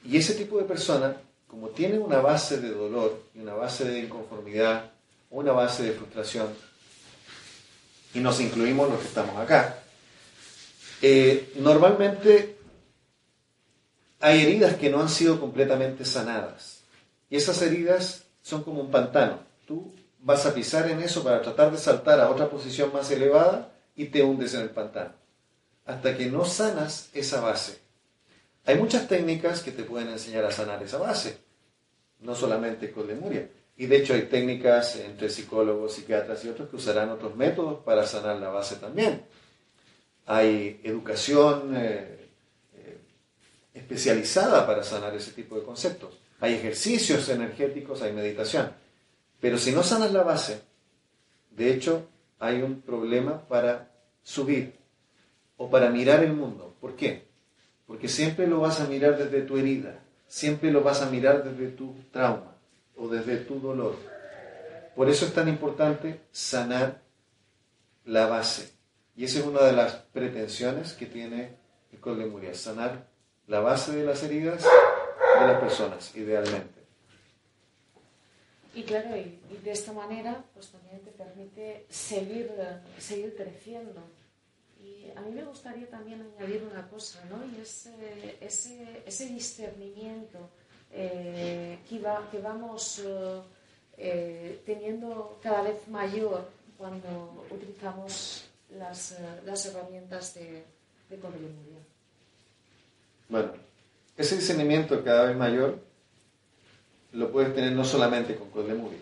[0.03, 3.99] Y ese tipo de persona como tiene una base de dolor y una base de
[3.99, 4.91] inconformidad,
[5.29, 6.47] una base de frustración,
[8.13, 9.79] y nos incluimos los que estamos acá,
[11.01, 12.54] eh, normalmente
[14.19, 16.83] hay heridas que no han sido completamente sanadas.
[17.29, 19.39] Y esas heridas son como un pantano.
[19.67, 23.71] Tú vas a pisar en eso para tratar de saltar a otra posición más elevada
[23.95, 25.13] y te hundes en el pantano.
[25.85, 27.79] Hasta que no sanas esa base.
[28.65, 31.45] Hay muchas técnicas que te pueden enseñar a sanar esa base
[32.25, 33.47] no solamente con lemuria.
[33.77, 38.05] Y de hecho hay técnicas entre psicólogos, psiquiatras y otros que usarán otros métodos para
[38.05, 39.23] sanar la base también.
[40.25, 42.24] Hay educación eh,
[43.75, 46.17] especializada para sanar ese tipo de conceptos.
[46.39, 48.71] Hay ejercicios energéticos, hay meditación.
[49.39, 50.61] Pero si no sanas la base,
[51.51, 52.07] de hecho
[52.39, 53.91] hay un problema para
[54.23, 54.73] subir
[55.57, 56.75] o para mirar el mundo.
[56.81, 57.27] ¿Por qué?
[57.85, 61.71] Porque siempre lo vas a mirar desde tu herida siempre lo vas a mirar desde
[61.71, 62.55] tu trauma
[62.97, 63.95] o desde tu dolor.
[64.95, 67.01] Por eso es tan importante sanar
[68.05, 68.73] la base.
[69.15, 73.07] Y esa es una de las pretensiones que tiene el Lemuria, sanar
[73.47, 76.73] la base de las heridas de las personas, idealmente.
[78.73, 82.51] Y claro, y, de esta manera, pues también te permite seguir,
[82.99, 84.01] seguir creciendo
[85.15, 87.45] a mí me gustaría también añadir una cosa, ¿no?
[87.45, 90.49] Y es eh, ese, discernimiento
[90.91, 93.01] eh, que, que, vamos
[93.97, 99.15] eh, teniendo cada vez mayor cuando utilizamos las,
[99.65, 100.63] herramientas de,
[101.09, 101.17] de
[103.29, 103.51] Bueno,
[104.17, 105.79] ese discernimiento cada vez mayor
[107.13, 108.99] lo puedes tener no solamente con Codlemuria.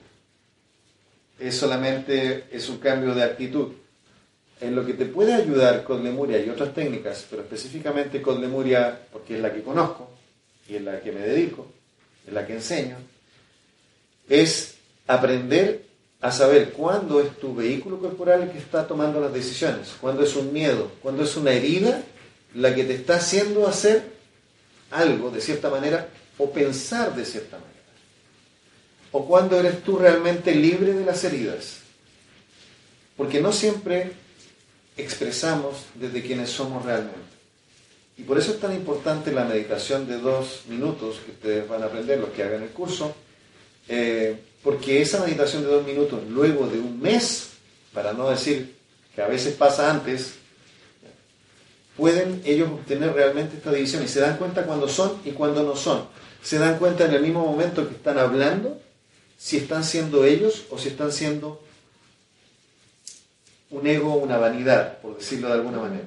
[1.40, 3.74] Es solamente es un cambio de actitud
[4.62, 8.98] en lo que te puede ayudar con Lemuria y otras técnicas, pero específicamente con Lemuria,
[9.12, 10.10] porque es la que conozco
[10.70, 11.68] y es la que me dedico,
[12.26, 12.96] es la que enseño,
[14.30, 15.84] es aprender
[16.22, 20.34] a saber cuándo es tu vehículo corporal el que está tomando las decisiones, cuándo es
[20.38, 22.02] un miedo, cuándo es una herida
[22.56, 24.13] la que te está haciendo hacer
[24.94, 27.74] algo de cierta manera o pensar de cierta manera.
[29.12, 31.80] O cuándo eres tú realmente libre de las heridas.
[33.16, 34.14] Porque no siempre
[34.98, 37.20] expresamos desde quienes somos realmente.
[38.18, 41.88] Y por eso es tan importante la meditación de dos minutos que ustedes van a
[41.88, 43.16] aprender, los que hagan el curso,
[43.88, 47.50] eh, porque esa meditación de dos minutos, luego de un mes,
[47.92, 48.76] para no decir
[49.16, 50.36] que a veces pasa antes,
[51.98, 55.76] pueden ellos obtener realmente esta división y se dan cuenta cuando son y cuando no
[55.76, 56.08] son.
[56.42, 58.82] Se dan cuenta en el mismo momento que están hablando
[59.38, 61.62] si están siendo ellos o si están siendo
[63.70, 66.06] un ego, una vanidad, por decirlo de alguna manera.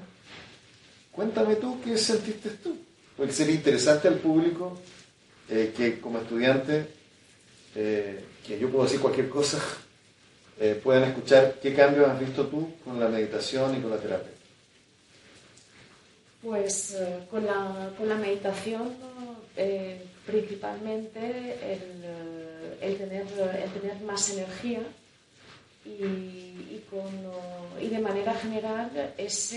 [1.13, 2.77] Cuéntame tú qué sentiste tú,
[3.17, 4.79] porque sería interesante al público
[5.49, 6.87] eh, que como estudiante,
[7.75, 9.59] eh, que yo puedo decir cualquier cosa,
[10.61, 14.36] eh, puedan escuchar qué cambios has visto tú con la meditación y con la terapia.
[16.43, 16.97] Pues
[17.31, 18.95] con, la, con, la, meditación
[20.27, 22.05] principalmente el,
[22.81, 23.27] el, tener,
[23.63, 24.81] el tener más energía
[25.85, 27.09] y, con,
[27.81, 29.51] y de manera general es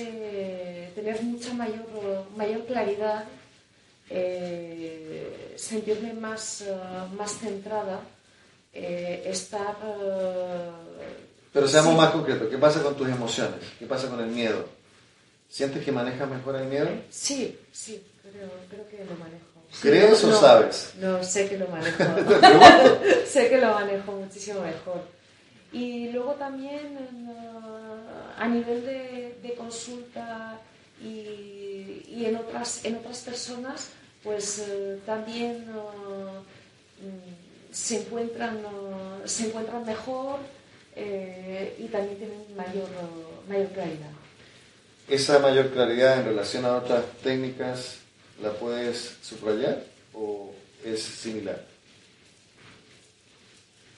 [0.96, 3.26] tener mucha mayor, mayor claridad,
[4.10, 6.76] eh, sentirme más, eh,
[7.18, 8.02] más centrada,
[8.74, 9.76] eh, estar...
[11.54, 13.60] Pero seamos más concretos, ¿qué pasa con tus emociones?
[13.78, 14.66] ¿Qué pasa con el miedo?
[15.50, 16.90] ¿Sientes que manejas mejor el miedo?
[17.10, 19.46] Sí, sí, creo, creo que lo manejo.
[19.82, 20.94] ¿Crees o sabes?
[21.00, 22.04] No, sé que lo manejo.
[23.28, 25.02] sé que lo manejo muchísimo mejor.
[25.72, 26.98] Y luego también
[28.38, 30.60] a nivel de, consulta
[31.02, 33.90] y, y, en, otras, en otras personas,
[34.24, 38.60] pues eh, también mm, se, encuentran,
[39.26, 40.40] se encuentran mejor
[40.96, 42.90] eh, y también tienen mayor,
[43.48, 44.19] mayor claridad.
[45.10, 47.98] ¿Esa mayor claridad en relación a otras técnicas
[48.42, 49.84] la puedes subrayar
[50.14, 50.54] o
[50.84, 51.66] es similar?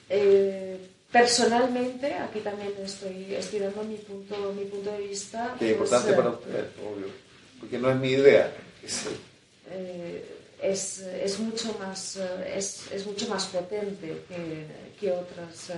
[0.08, 0.78] Eh,
[1.12, 5.54] Personalmente, aquí también estoy, estoy dando mi punto, mi punto de vista.
[5.58, 7.06] Que es importante pues, para eh, usted, obvio,
[7.60, 8.50] porque no es mi idea.
[8.82, 9.04] Es,
[9.70, 10.24] eh,
[10.62, 14.66] es, es, mucho, más, eh, es, es, mucho más potente que,
[14.98, 15.72] que otras,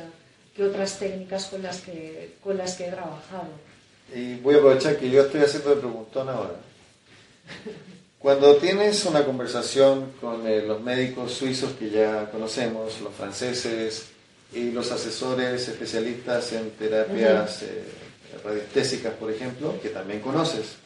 [0.55, 3.51] que otras técnicas con las que, con las que he trabajado.
[4.15, 6.55] Y voy a aprovechar que yo estoy haciendo de preguntón ahora.
[8.19, 14.15] Cuando tienes una conversación con los médicos suizos que ya conocemos, los franceses,
[14.55, 17.85] y los asesores especialistas en terapias eh,
[18.45, 20.77] radiestésicas, por ejemplo, que también conoces.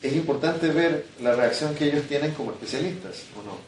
[0.00, 3.58] Es importante ver la reacción que ellos tienen como especialistas, ¿o no?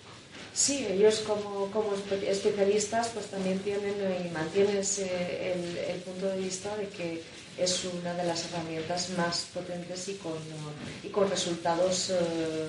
[0.53, 1.95] Sí, ellos como, como
[2.27, 3.95] especialistas pues también tienen
[4.25, 7.23] y mantienen el, el, punto de vista de que
[7.59, 10.33] es una de las herramientas más potentes y con,
[11.03, 12.67] y con resultados eh,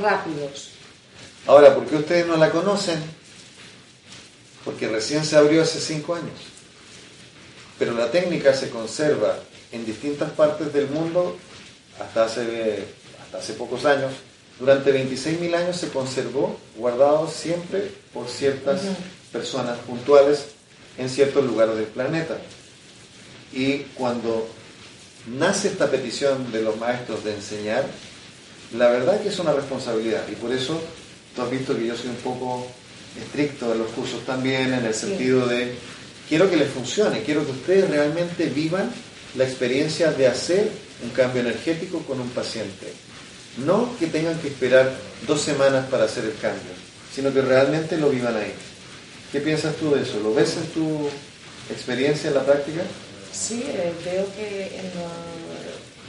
[0.00, 0.70] rápidos.
[1.46, 3.00] Ahora, ¿por qué ustedes no la conocen?
[4.64, 6.38] porque recién se abrió hace cinco años.
[7.78, 9.38] Pero la técnica se conserva
[9.72, 11.36] en distintas partes del mundo
[11.98, 12.84] hasta hace,
[13.22, 14.12] hasta hace pocos años.
[14.58, 18.82] Durante 26.000 años se conservó guardado siempre por ciertas
[19.32, 20.46] personas puntuales
[20.98, 22.36] en ciertos lugares del planeta.
[23.52, 24.48] Y cuando
[25.26, 27.84] nace esta petición de los maestros de enseñar,
[28.76, 30.22] la verdad que es una responsabilidad.
[30.30, 30.80] Y por eso
[31.34, 32.66] tú has visto que yo soy un poco
[33.20, 35.74] estricto de los cursos también, en el sentido de,
[36.28, 38.90] quiero que les funcione, quiero que ustedes realmente vivan
[39.36, 40.70] la experiencia de hacer
[41.02, 42.92] un cambio energético con un paciente.
[43.64, 44.92] No que tengan que esperar
[45.26, 46.70] dos semanas para hacer el cambio,
[47.12, 48.52] sino que realmente lo vivan ahí.
[49.32, 50.20] ¿Qué piensas tú de eso?
[50.20, 51.08] ¿Lo ves en tu
[51.70, 52.82] experiencia en la práctica?
[53.32, 54.70] Sí, eh, veo que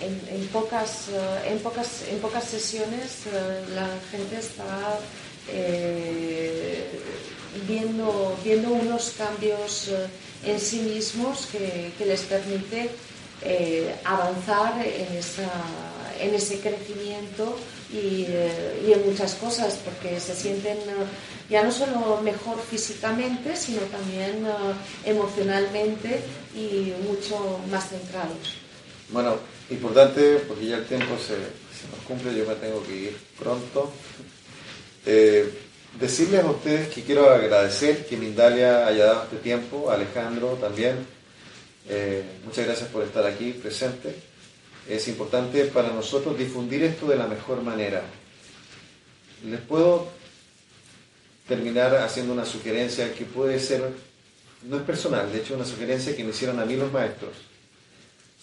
[0.01, 4.99] en, pocas, eh, en, pocas, en pocas sesiones eh, la gente está
[5.49, 6.85] eh,
[7.67, 10.07] viendo, viendo unos cambios eh,
[10.45, 12.89] en sí mismos que, les permite
[13.43, 15.49] eh, avanzar en, esa,
[16.19, 17.57] en ese crecimiento
[17.91, 20.77] y, en muchas cosas, porque se sienten
[21.49, 24.45] ya no solo mejor físicamente, sino también
[25.05, 26.21] emocionalmente
[26.55, 28.55] y mucho más centrados.
[29.09, 29.35] Bueno,
[29.69, 33.91] importante, porque ya el tiempo se, se nos cumple, yo me tengo que ir pronto.
[35.05, 35.51] Eh,
[35.99, 41.05] decirles a ustedes que quiero agradecer que Mindalia haya dado este tiempo, Alejandro también.
[41.89, 44.15] Eh, muchas gracias por estar aquí presente.
[44.87, 48.03] Es importante para nosotros difundir esto de la mejor manera.
[49.45, 50.09] Les puedo
[51.47, 53.89] terminar haciendo una sugerencia que puede ser,
[54.63, 57.33] no es personal, de hecho una sugerencia que me hicieron a mí los maestros.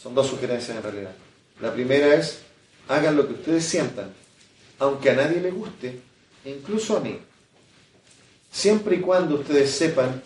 [0.01, 1.13] Son dos sugerencias en realidad.
[1.61, 2.41] La primera es,
[2.89, 4.13] hagan lo que ustedes sientan,
[4.79, 6.01] aunque a nadie le guste,
[6.45, 7.19] incluso a mí,
[8.53, 10.23] siempre y cuando ustedes sepan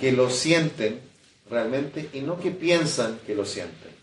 [0.00, 1.07] que lo sienten
[1.50, 3.98] realmente y no que piensan que lo sienten.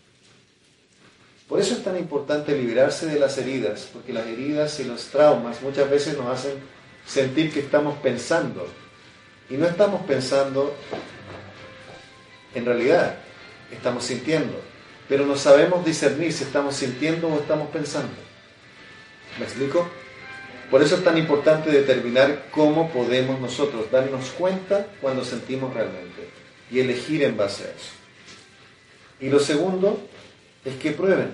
[1.48, 5.62] Por eso es tan importante liberarse de las heridas, porque las heridas y los traumas
[5.62, 6.54] muchas veces nos hacen
[7.06, 8.66] sentir que estamos pensando.
[9.48, 10.74] Y no estamos pensando
[12.52, 13.16] en realidad,
[13.70, 14.60] estamos sintiendo.
[15.08, 18.14] Pero no sabemos discernir si estamos sintiendo o estamos pensando.
[19.38, 19.88] ¿Me explico?
[20.68, 26.25] Por eso es tan importante determinar cómo podemos nosotros darnos cuenta cuando sentimos realmente
[26.70, 27.92] y elegir en base a eso.
[29.20, 29.98] Y lo segundo
[30.64, 31.32] es que prueben.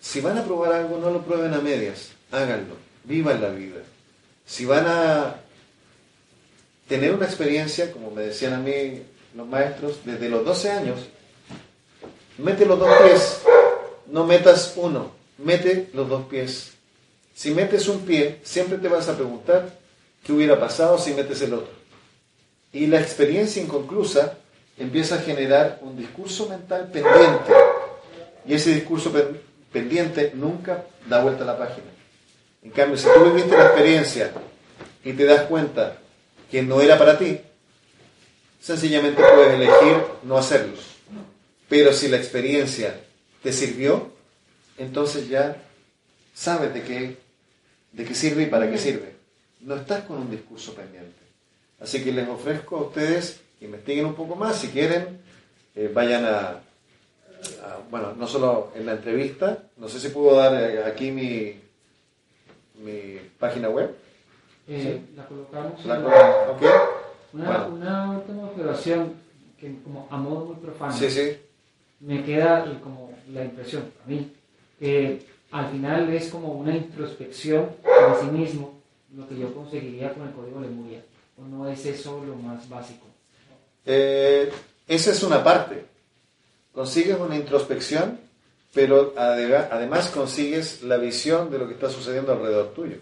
[0.00, 3.80] Si van a probar algo, no lo prueben a medias, háganlo, vivan la vida.
[4.46, 5.36] Si van a
[6.88, 9.02] tener una experiencia, como me decían a mí
[9.34, 11.00] los maestros, desde los 12 años,
[12.38, 13.42] mete los dos pies,
[14.06, 16.72] no metas uno, mete los dos pies.
[17.34, 19.78] Si metes un pie, siempre te vas a preguntar
[20.24, 21.79] qué hubiera pasado si metes el otro.
[22.72, 24.38] Y la experiencia inconclusa
[24.78, 27.52] empieza a generar un discurso mental pendiente.
[28.46, 29.12] Y ese discurso
[29.72, 31.86] pendiente nunca da vuelta a la página.
[32.62, 34.32] En cambio, si tú viviste la experiencia
[35.04, 35.98] y te das cuenta
[36.50, 37.40] que no era para ti,
[38.60, 40.76] sencillamente puedes elegir no hacerlo.
[41.68, 43.00] Pero si la experiencia
[43.42, 44.12] te sirvió,
[44.76, 45.56] entonces ya
[46.34, 47.16] sabes de qué,
[47.92, 49.14] de qué sirve y para qué sirve.
[49.60, 51.29] No estás con un discurso pendiente.
[51.80, 55.20] Así que les ofrezco a ustedes, investiguen un poco más, si quieren,
[55.74, 56.60] eh, vayan a,
[57.90, 61.58] bueno, no solo en la entrevista, no sé si puedo dar eh, aquí mi,
[62.84, 63.94] mi página web.
[64.68, 65.84] Eh, La colocamos.
[65.86, 65.98] La
[67.32, 69.14] una, una, última observación
[69.58, 70.92] que como a modo muy profano.
[70.92, 71.36] Sí, sí.
[72.00, 74.32] Me queda como la impresión, a mí,
[74.78, 78.80] que al final es como una introspección de sí mismo
[79.14, 81.02] lo que yo conseguiría con el código Lemuria.
[81.40, 83.06] ¿O no es eso lo más básico?
[83.86, 84.50] Eh,
[84.86, 85.84] esa es una parte.
[86.74, 88.20] Consigues una introspección,
[88.74, 92.96] pero además consigues la visión de lo que está sucediendo alrededor tuyo.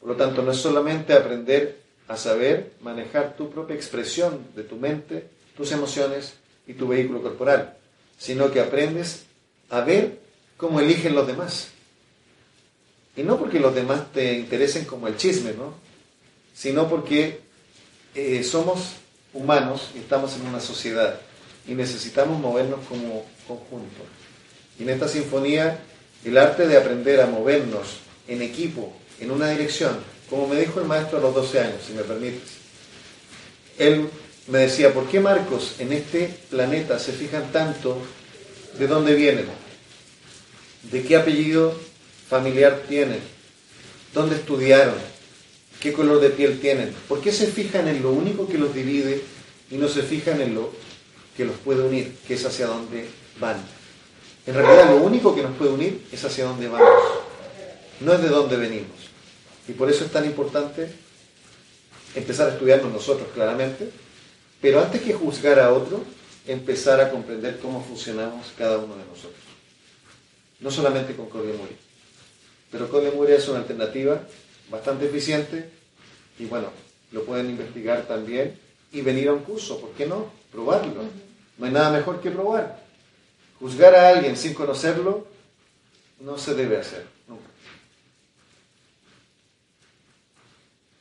[0.00, 4.76] Por lo tanto, no es solamente aprender a saber manejar tu propia expresión de tu
[4.76, 6.34] mente, tus emociones
[6.66, 7.76] y tu vehículo corporal,
[8.16, 9.26] sino que aprendes
[9.68, 10.18] a ver
[10.56, 11.68] cómo eligen los demás.
[13.16, 15.74] Y no porque los demás te interesen como el chisme, ¿no?
[16.54, 17.47] Sino porque
[18.14, 18.94] eh, somos
[19.32, 21.20] humanos y estamos en una sociedad
[21.66, 24.02] y necesitamos movernos como conjunto.
[24.78, 25.78] Y en esta sinfonía,
[26.24, 29.98] el arte de aprender a movernos en equipo, en una dirección,
[30.30, 32.58] como me dijo el maestro a los 12 años, si me permites.
[33.78, 34.08] Él
[34.48, 37.98] me decía, ¿por qué Marcos en este planeta se fijan tanto
[38.78, 39.46] de dónde vienen?
[40.90, 41.74] ¿De qué apellido
[42.28, 43.20] familiar tienen?
[44.14, 44.94] ¿Dónde estudiaron?
[45.80, 46.92] ¿Qué color de piel tienen?
[47.08, 49.22] ¿Por qué se fijan en lo único que los divide
[49.70, 50.72] y no se fijan en lo
[51.36, 53.06] que los puede unir, que es hacia dónde
[53.38, 53.56] van?
[54.46, 56.88] En realidad lo único que nos puede unir es hacia dónde vamos,
[58.00, 58.96] no es de dónde venimos.
[59.68, 60.90] Y por eso es tan importante
[62.14, 63.90] empezar a estudiarnos nosotros claramente,
[64.60, 66.02] pero antes que juzgar a otro,
[66.46, 69.44] empezar a comprender cómo funcionamos cada uno de nosotros.
[70.60, 71.76] No solamente con Muri.
[72.72, 74.22] Pero Muri es una alternativa
[74.70, 75.70] bastante eficiente
[76.38, 76.68] y bueno,
[77.12, 78.58] lo pueden investigar también
[78.92, 80.30] y venir a un curso, ¿por qué no?
[80.52, 81.02] Probarlo.
[81.58, 82.82] No hay nada mejor que probar.
[83.58, 85.26] Juzgar a alguien sin conocerlo
[86.20, 87.48] no se debe hacer, nunca.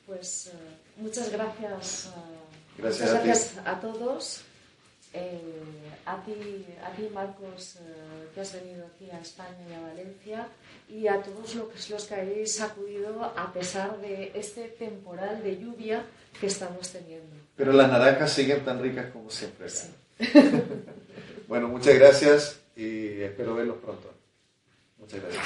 [0.05, 0.51] Pues eh,
[0.97, 4.41] muchas gracias, uh, gracias, muchas gracias a, todos.
[5.17, 5.41] Eh,
[6.05, 7.79] a, ti, a ti, Marcos,
[8.33, 10.47] que has venido aquí a España y a Valencia,
[10.87, 16.05] y a todos los, los que habéis acudido a pesar de este temporal de lluvia
[16.39, 17.35] que estamos teniendo.
[17.55, 19.67] Pero las naranjas siguen tan ricas como siempre.
[21.47, 24.13] bueno, muchas gracias y espero verlos pronto.
[24.99, 25.43] Muchas gracias.